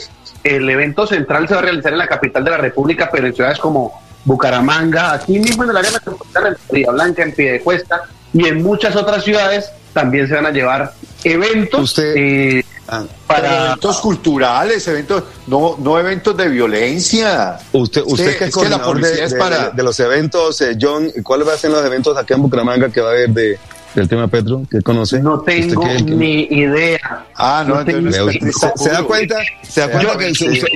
[0.45, 3.35] el evento central se va a realizar en la capital de la República, pero en
[3.35, 8.03] ciudades como Bucaramanga, aquí mismo en el área metropolitana, en Florida Blanca, en Piedecuesta
[8.33, 10.93] y en muchas otras ciudades también se van a llevar
[11.25, 17.59] eventos eh, Pero para eventos culturales, eventos, no, no eventos de violencia.
[17.73, 19.99] Usted, usted Es que es que la coordinador de, policía es de- para- de los
[20.01, 23.13] eventos, eh, John, ¿cuáles van a ser los eventos acá en Bucaramanga que va a
[23.13, 23.59] haber de,
[23.95, 24.63] del tema Petro?
[24.71, 25.21] ¿Qué conoce?
[25.21, 27.25] No tengo ¿Usted qué- qué- ni idea.
[27.37, 29.37] Ah, no, tengo- usted- ¿Se, se da cuenta?
[29.63, 30.69] ¿Se da cuenta Yo- que usted, usted-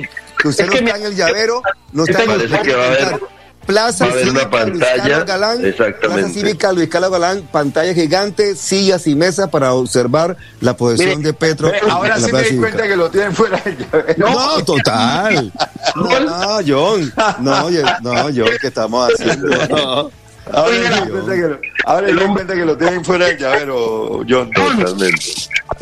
[0.44, 1.62] usted Es no que está me- en el llavero?
[1.92, 3.20] No está en Parece que va a haber-
[3.66, 6.08] Plaza una Cívica Luis Carlos Galán, exactamente.
[6.08, 11.28] Plaza Cívica Luis Carlos Galán, pantalla gigante, sillas y mesas para observar la posesión Mire,
[11.28, 11.72] de Petro.
[11.90, 12.68] ahora sí me Plaza di Cívica.
[12.68, 14.28] cuenta que lo tienen fuera del llavero.
[14.30, 15.52] No, total.
[15.94, 17.12] No, no, John.
[17.40, 19.48] No, no, John, ¿qué estamos haciendo?
[19.68, 20.10] No.
[20.52, 23.38] Ahora me di cuenta que lo, ahora me di cuenta que lo tienen fuera del
[23.38, 24.50] llavero, John.
[24.52, 25.32] Totalmente.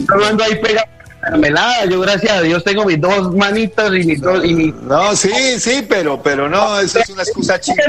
[0.08, 0.88] Hablando ahí pega
[1.32, 5.14] mermelada, yo gracias a Dios tengo mis dos manitos y mis dos y mis No,
[5.16, 7.82] sí, sí, pero, pero no, eso es una excusa chica.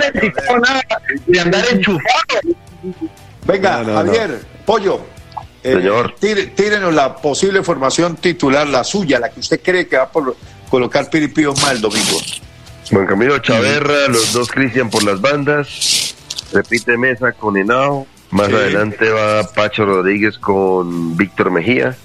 [0.50, 0.84] no nada
[1.28, 2.56] de andar enchufado.
[3.46, 5.02] Venga, No, no, Javier, Pollo.
[5.64, 6.16] eh, Señor.
[6.20, 10.10] tire- tírenos la posible formación titular, la suya, la que usted cree que va a
[10.10, 10.36] por-
[10.70, 12.20] colocar Piripío más el domingo.
[12.92, 16.16] Juan Camilo Chaverra, los dos Cristian por las bandas,
[16.54, 18.54] repite Mesa con Henao, más Sí.
[18.54, 21.96] adelante va Pacho Rodríguez con Víctor Mejía,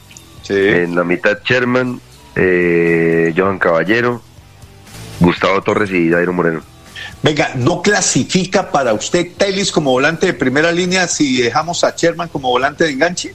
[0.48, 2.00] en la mitad Sherman,
[2.34, 4.22] eh, Johan Caballero,
[5.20, 6.62] Gustavo Torres y Dairo Moreno.
[7.22, 12.28] Venga, ¿no clasifica para usted Telis como volante de primera línea si dejamos a Sherman
[12.28, 13.34] como volante de enganche?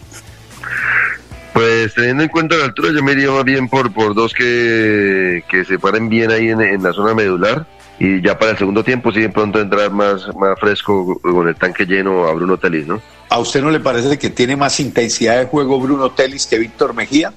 [1.53, 5.44] Pues teniendo en cuenta la altura, yo me iría más bien por, por dos que,
[5.49, 7.68] que se paren bien ahí en, en la zona medular.
[8.00, 11.56] Y ya para el segundo tiempo, sí, de pronto entrar más, más fresco con el
[11.56, 13.02] tanque lleno a Bruno Telis, ¿no?
[13.30, 16.94] ¿A usted no le parece que tiene más intensidad de juego Bruno Telis que Víctor
[16.94, 17.34] Mejía?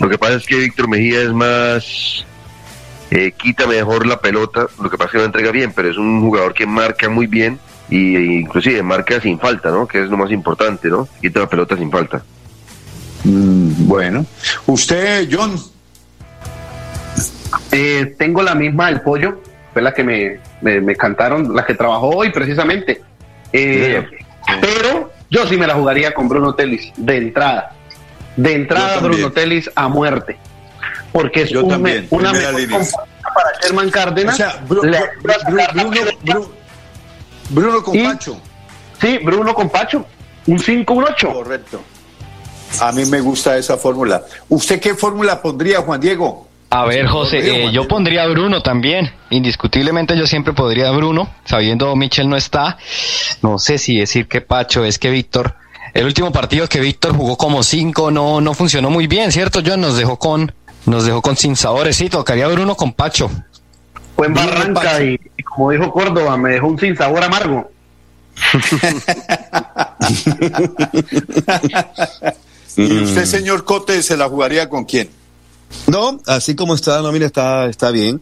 [0.00, 2.24] Lo que pasa es que Víctor Mejía es más.
[3.10, 4.66] eh, quita mejor la pelota.
[4.82, 7.26] Lo que pasa es que no entrega bien, pero es un jugador que marca muy
[7.26, 7.58] bien.
[7.90, 9.86] Y, e inclusive marca sin falta, ¿no?
[9.86, 11.06] Que es lo más importante, ¿no?
[11.20, 12.24] Quita la pelota sin falta.
[13.24, 14.24] Mm, bueno.
[14.66, 15.60] ¿Usted, John?
[17.72, 19.40] Eh, tengo la misma del pollo,
[19.72, 23.02] fue la que me, me, me cantaron, la que trabajó hoy precisamente.
[23.52, 24.04] Eh,
[24.60, 27.72] Pero yo sí me la jugaría con Bruno Telis de entrada.
[28.36, 28.98] De entrada.
[28.98, 30.36] Bruno Telis a muerte.
[31.12, 32.82] Porque es Yo un también, una primera mejor
[33.22, 34.34] para Sherman Cárdenas.
[34.34, 36.48] O sea, Bru- Le- Bru- Bru- Bruno, Bru-
[37.50, 38.40] Bruno con Y- Pacho.
[39.00, 40.04] Sí, Bruno con Pacho.
[40.46, 41.32] Un 5, un 8.
[41.32, 41.80] Correcto.
[42.80, 44.22] A mí me gusta esa fórmula.
[44.48, 46.48] ¿Usted qué fórmula pondría, Juan Diego?
[46.74, 49.12] A ver, José, Rodrigo, eh, yo pondría a Bruno también.
[49.30, 52.78] Indiscutiblemente yo siempre podría a Bruno, sabiendo Michel no está.
[53.42, 55.54] No sé si decir que Pacho es que Víctor.
[55.92, 59.60] El último partido que Víctor jugó como cinco no, no funcionó muy bien, ¿cierto?
[59.64, 60.52] John nos dejó con,
[60.86, 61.94] nos dejó con sin sabores.
[61.94, 63.30] Sí, tocaría a Bruno con Pacho.
[64.16, 67.70] Fue en Barranca y, y como dijo Córdoba, me dejó un sin sabor amargo.
[72.76, 75.08] ¿Y usted, señor Cote, se la jugaría con quién?
[75.86, 78.20] No, así como está la nómina está, está bien.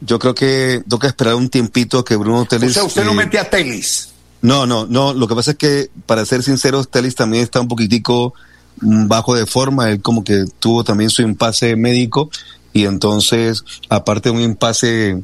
[0.00, 2.72] Yo creo que toca esperar un tiempito que Bruno O Telis.
[2.74, 4.10] sea, usted no eh, mete a Telis.
[4.42, 5.12] No, no, no.
[5.12, 8.32] Lo que pasa es que, para ser sinceros, Telis también está un poquitico
[8.80, 9.90] mm, bajo de forma.
[9.90, 12.30] Él como que tuvo también su impasse médico
[12.72, 15.22] y entonces, aparte de un impasse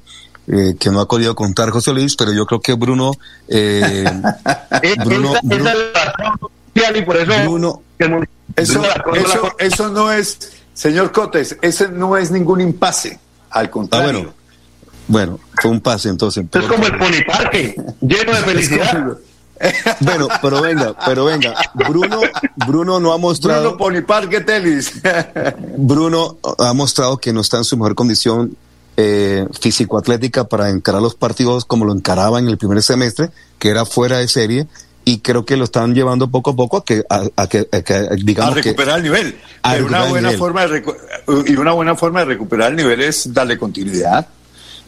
[0.48, 3.12] eh, que no ha querido contar José Luis, pero yo creo que Bruno,
[3.48, 4.04] eh,
[5.04, 6.38] Bruno, esa, Bruno- esa es la razón
[6.74, 7.82] social y por eso Bruno-
[8.56, 10.38] Eso, Bruno la- eso, eso no es,
[10.76, 13.18] señor Cotes, ese no es ningún impasse.
[13.50, 14.12] Al ah, contrario.
[14.12, 14.34] bueno,
[15.08, 16.44] bueno, fue un pase entonces.
[16.44, 19.16] es pero- como el poniparque, lleno de felicidad.
[20.00, 22.20] Bueno, pero venga, pero venga, Bruno,
[22.66, 23.62] Bruno no ha mostrado.
[23.62, 25.00] Bruno Poniparque Telis.
[25.78, 28.54] Bruno ha mostrado que no está en su mejor condición
[28.98, 33.86] eh, físico-atlética para encarar los partidos como lo encaraba en el primer semestre, que era
[33.86, 34.66] fuera de serie,
[35.08, 37.80] y creo que lo están llevando poco a poco a que, a, a que, a
[37.82, 39.36] que, a digamos que recuperar el nivel.
[39.62, 40.38] a Pero una recuperar el buena nivel.
[40.38, 44.26] forma de recu- y una buena forma de recuperar el nivel es darle continuidad.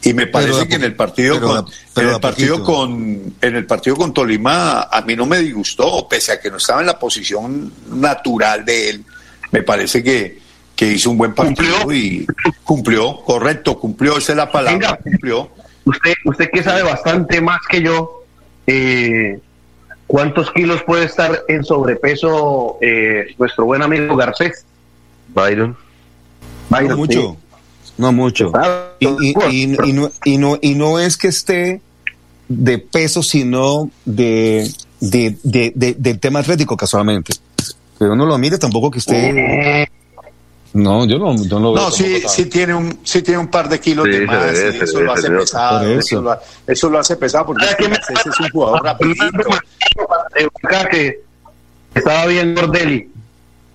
[0.02, 2.72] Y me parece Pero que en el partido pero con pero en el partido poquito.
[2.72, 6.56] con en el partido con Tolima a mí no me disgustó, pese a que no
[6.56, 9.04] estaba en la posición natural de él.
[9.52, 10.38] Me parece que,
[10.76, 12.26] que hizo un buen partido y
[12.64, 14.96] cumplió, correcto, cumplió, esa es la palabra, Venga.
[15.02, 15.50] cumplió.
[15.84, 18.24] Usted, usted que sabe bastante más que yo,
[18.66, 19.40] eh,
[20.08, 24.64] ¿cuántos kilos puede estar en sobrepeso eh, nuestro buen amigo Garcés?
[25.32, 25.76] Byron.
[26.68, 27.36] Byron, no mucho,
[27.96, 28.50] no mucho.
[28.54, 31.80] Ah, Y, y, y, y no, y, no, y no es que esté
[32.48, 34.68] de peso, sino de,
[35.00, 37.34] de, de, de- del tema atlético, casualmente.
[37.98, 39.88] Pero uno lo mire tampoco que esté.
[40.78, 43.68] No, yo no, yo no veo No, sí, sí tiene un, sí tiene un par
[43.68, 45.88] de kilos Sí, de se más y se eso lo ve, hace se pesado.
[45.88, 45.98] Eso.
[45.98, 46.22] eso.
[46.22, 49.26] lo, eso lo hace pesado porque es que ese es un jugador rapidito.
[50.90, 51.20] Que
[51.94, 53.10] estaba bien Gordelli.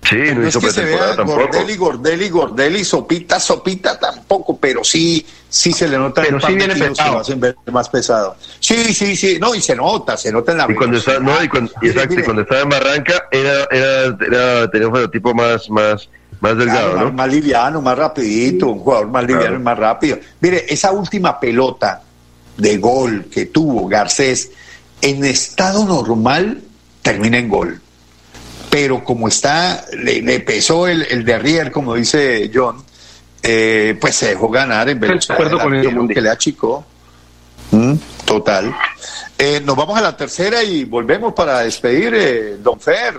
[0.08, 1.40] Sí, no No es hizo que se vea tampoco.
[1.40, 6.50] Gordelli, Gordelli, Gordelli, sopita, sopita tampoco, pero sí, sí se le nota Pero un par
[6.50, 7.12] sí de viene kilos que pesado.
[7.14, 8.36] lo hacen ver más pesado.
[8.60, 11.42] Sí, sí, sí, no, y se nota, se nota en la Y cuando está, no,
[11.42, 15.34] y cuando, Mire, exacto, y cuando estaba en Barranca era, era, era, tenía un fenotipo
[15.34, 16.08] más, más,
[16.44, 17.04] más delgado, Claro, ¿no?
[17.06, 19.60] más, más liviano, más rapidito, un jugador más liviano Claro.
[19.60, 20.18] y más rápido.
[20.40, 22.02] Mire, esa última pelota
[22.56, 24.50] de gol que tuvo Garcés,
[25.02, 26.60] en estado normal
[27.02, 27.80] termina en gol.
[28.70, 32.82] Pero como está, le, le pesó el, el derrier, como dice John,
[33.42, 35.34] eh, pues se dejó ganar en eso,
[35.92, 36.14] Mundi.
[36.14, 36.84] que le achicó.
[37.70, 37.94] Mm,
[38.24, 38.74] total.
[39.38, 43.14] Eh, nos vamos a la tercera y volvemos para despedir, eh, don Fer,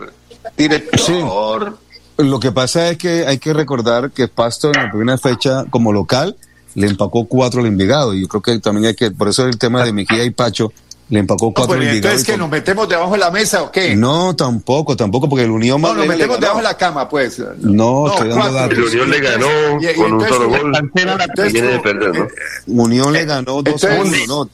[0.58, 1.78] director.
[2.18, 5.92] Lo que pasa es que hay que recordar que Pasto en la primera fecha como
[5.92, 6.36] local
[6.74, 8.14] le empacó cuatro al Envigado.
[8.14, 10.72] Y yo creo que también hay que, por eso el tema de Mejía y Pacho,
[11.10, 11.98] le empacó No, cuatro al Envigado.
[12.08, 13.96] entonces que con- nos metemos debajo de la mesa o qué?
[13.96, 17.38] No, tampoco, tampoco, porque el Unión No, nos metemos debajo de la cama, pues.
[17.60, 18.54] No, estoy dando cuatro.
[18.60, 18.78] datos.
[18.78, 19.48] El Unión le ganó
[19.82, 20.74] Y- y con un solo gol.
[20.76, 22.28] entonces, Viene de perder, ¿no?
[22.68, 24.50] Unión le ganó dos a entonces- uno, ¿no?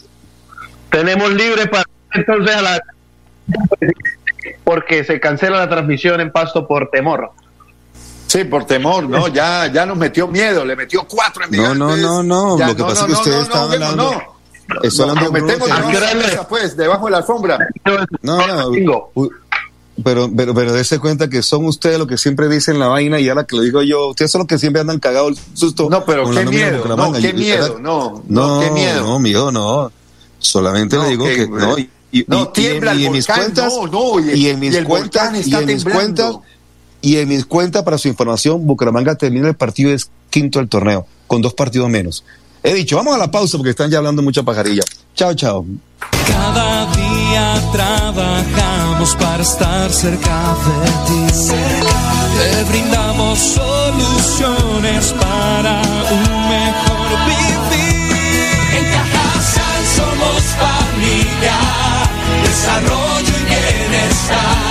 [0.90, 2.82] Tenemos libre para entonces a la
[4.64, 7.32] porque se cancela la transmisión en Pasto por temor.
[8.32, 9.28] Sí, por temor, ¿no?
[9.28, 12.58] Ya, ya nos metió miedo, le metió cuatro en No, no, no, no.
[12.58, 14.12] Lo que pasa es que ustedes estaban hablando.
[14.84, 17.60] Nos hablando metemos debajo pues, debajo de la alfombra.
[18.22, 19.10] No, no.
[20.04, 23.28] Pero, pero, pero dése cuenta que son ustedes los que siempre dicen la vaina y
[23.28, 25.90] ahora que lo digo yo, ustedes son los que siempre andan cagados el susto.
[25.90, 29.04] No, pero qué miedo, no, qué miedo, no, No, no, qué miedo.
[29.04, 29.92] no, mío, no.
[30.40, 31.78] Solamente No, le digo que- que no.
[31.78, 34.60] Y, y- No, y- tiembla y el en mis volcán, cuentas, no, no, y en
[34.60, 36.24] mis y el cuentas, y está en mis temblando.
[36.32, 36.52] cuentas,
[37.02, 41.08] y en mis cuentas, para su información, Bucaramanga termina el partido es quinto del torneo,
[41.28, 42.24] con dos partidos menos.
[42.64, 44.84] He dicho, vamos a la pausa porque están ya hablando mucha pajarilla.
[45.16, 45.66] Chao, chao.
[46.28, 51.44] Cada día trabajamos para estar cerca de ti.
[52.38, 58.16] Te brindamos soluciones para un mejor vivir.
[58.78, 61.58] En Cajasal somos familia,
[62.44, 64.71] desarrollo y bienestar.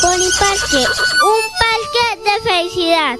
[0.00, 3.18] Boniparque, un parque de felicidad.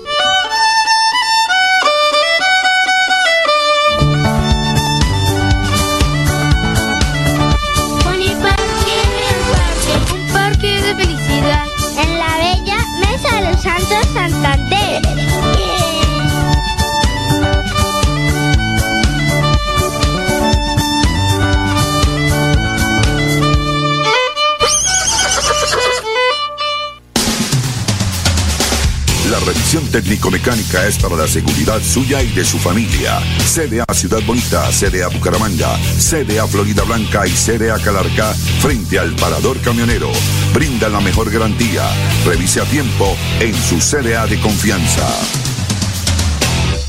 [29.92, 33.20] Técnico-mecánica es para la seguridad suya y de su familia.
[33.44, 40.10] CDA Ciudad Bonita, CDA Bucaramanga, CDA Florida Blanca y CDA Calarca frente al parador camionero.
[40.54, 41.82] Brinda la mejor garantía.
[42.24, 45.06] Revise a tiempo en su CDA de confianza.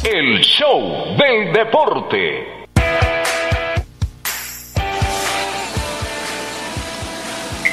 [0.06, 2.64] El show del deporte.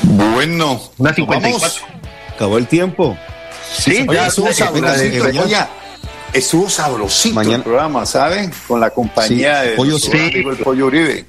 [0.02, 1.84] Bueno, Una nos vamos.
[2.34, 3.16] Acabó el tiempo.
[3.80, 5.24] Sí, Oye, ya estuvo sabrosito.
[5.24, 5.56] Oye,
[6.32, 8.52] Estuvo sabrosito Mañana- el programa, ¿saben?
[8.68, 10.10] Con la compañía Sí, de Pollo sí.
[10.16, 11.24] amigo el Pollo Uribe.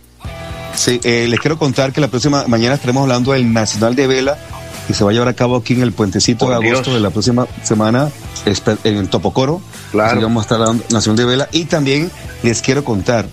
[0.75, 4.37] Sí, eh, les quiero contar que la próxima mañana estaremos hablando del Nacional de Vela
[4.87, 6.95] que se va a llevar a cabo aquí en el puentecito Por de agosto Dios.
[6.95, 8.09] de la próxima semana
[8.83, 9.59] en Topocoro.
[9.91, 10.11] Claro.
[10.11, 12.11] Así vamos a estar hablando Nacional de Vela y también
[12.43, 13.25] les quiero contar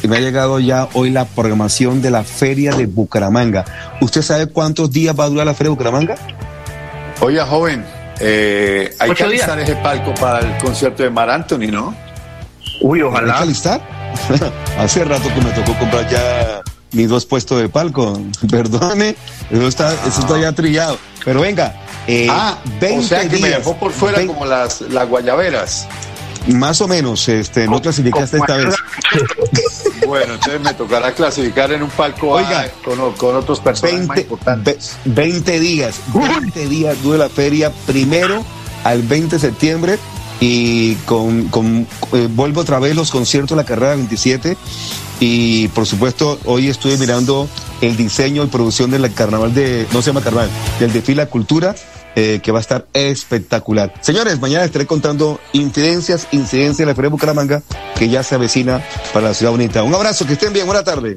[0.00, 3.64] que me ha llegado ya hoy la programación de la Feria de Bucaramanga.
[4.00, 6.14] ¿Usted sabe cuántos días va a durar la Feria de Bucaramanga?
[7.20, 7.84] Oiga, joven,
[8.20, 9.48] eh, hay que días.
[9.48, 11.94] alistar ese palco para el concierto de Mar Anthony, ¿no?
[12.80, 13.80] Uy, ¿Hay que alistar?
[14.78, 16.62] Hace rato que me tocó comprar ya
[16.92, 18.20] mis dos puestos de palco.
[18.50, 19.16] Perdóname,
[19.50, 20.98] eso está, eso está ya trillado.
[21.24, 21.74] Pero venga,
[22.06, 25.86] eh, ah, 20 o sea que me dejó por fuera 20 como las, las guayaberas.
[26.46, 28.74] Más o menos, este, no clasificaste esta vez.
[30.08, 34.16] Bueno, entonces me tocará clasificar en un palco Oiga, A con, con otros personajes más
[34.16, 34.96] 20, importantes.
[35.04, 37.70] ve- 20 días, 20 días dura la feria.
[37.86, 38.42] Primero
[38.84, 39.98] al 20 de septiembre
[40.40, 44.56] y con, con eh, vuelvo otra vez los conciertos de la carrera 27
[45.20, 47.48] y por supuesto hoy estuve mirando
[47.80, 50.48] el diseño y producción del carnaval de, no se llama carnaval,
[50.78, 51.74] del desfile de cultura
[52.20, 53.94] eh, que va a estar espectacular.
[54.00, 57.62] Señores, mañana estaré contando incidencias, incidencias de la Feria de Bucaramanga
[57.94, 58.82] que ya se avecina
[59.12, 59.84] para la ciudad bonita.
[59.84, 61.16] Un abrazo, que estén bien, buena tarde.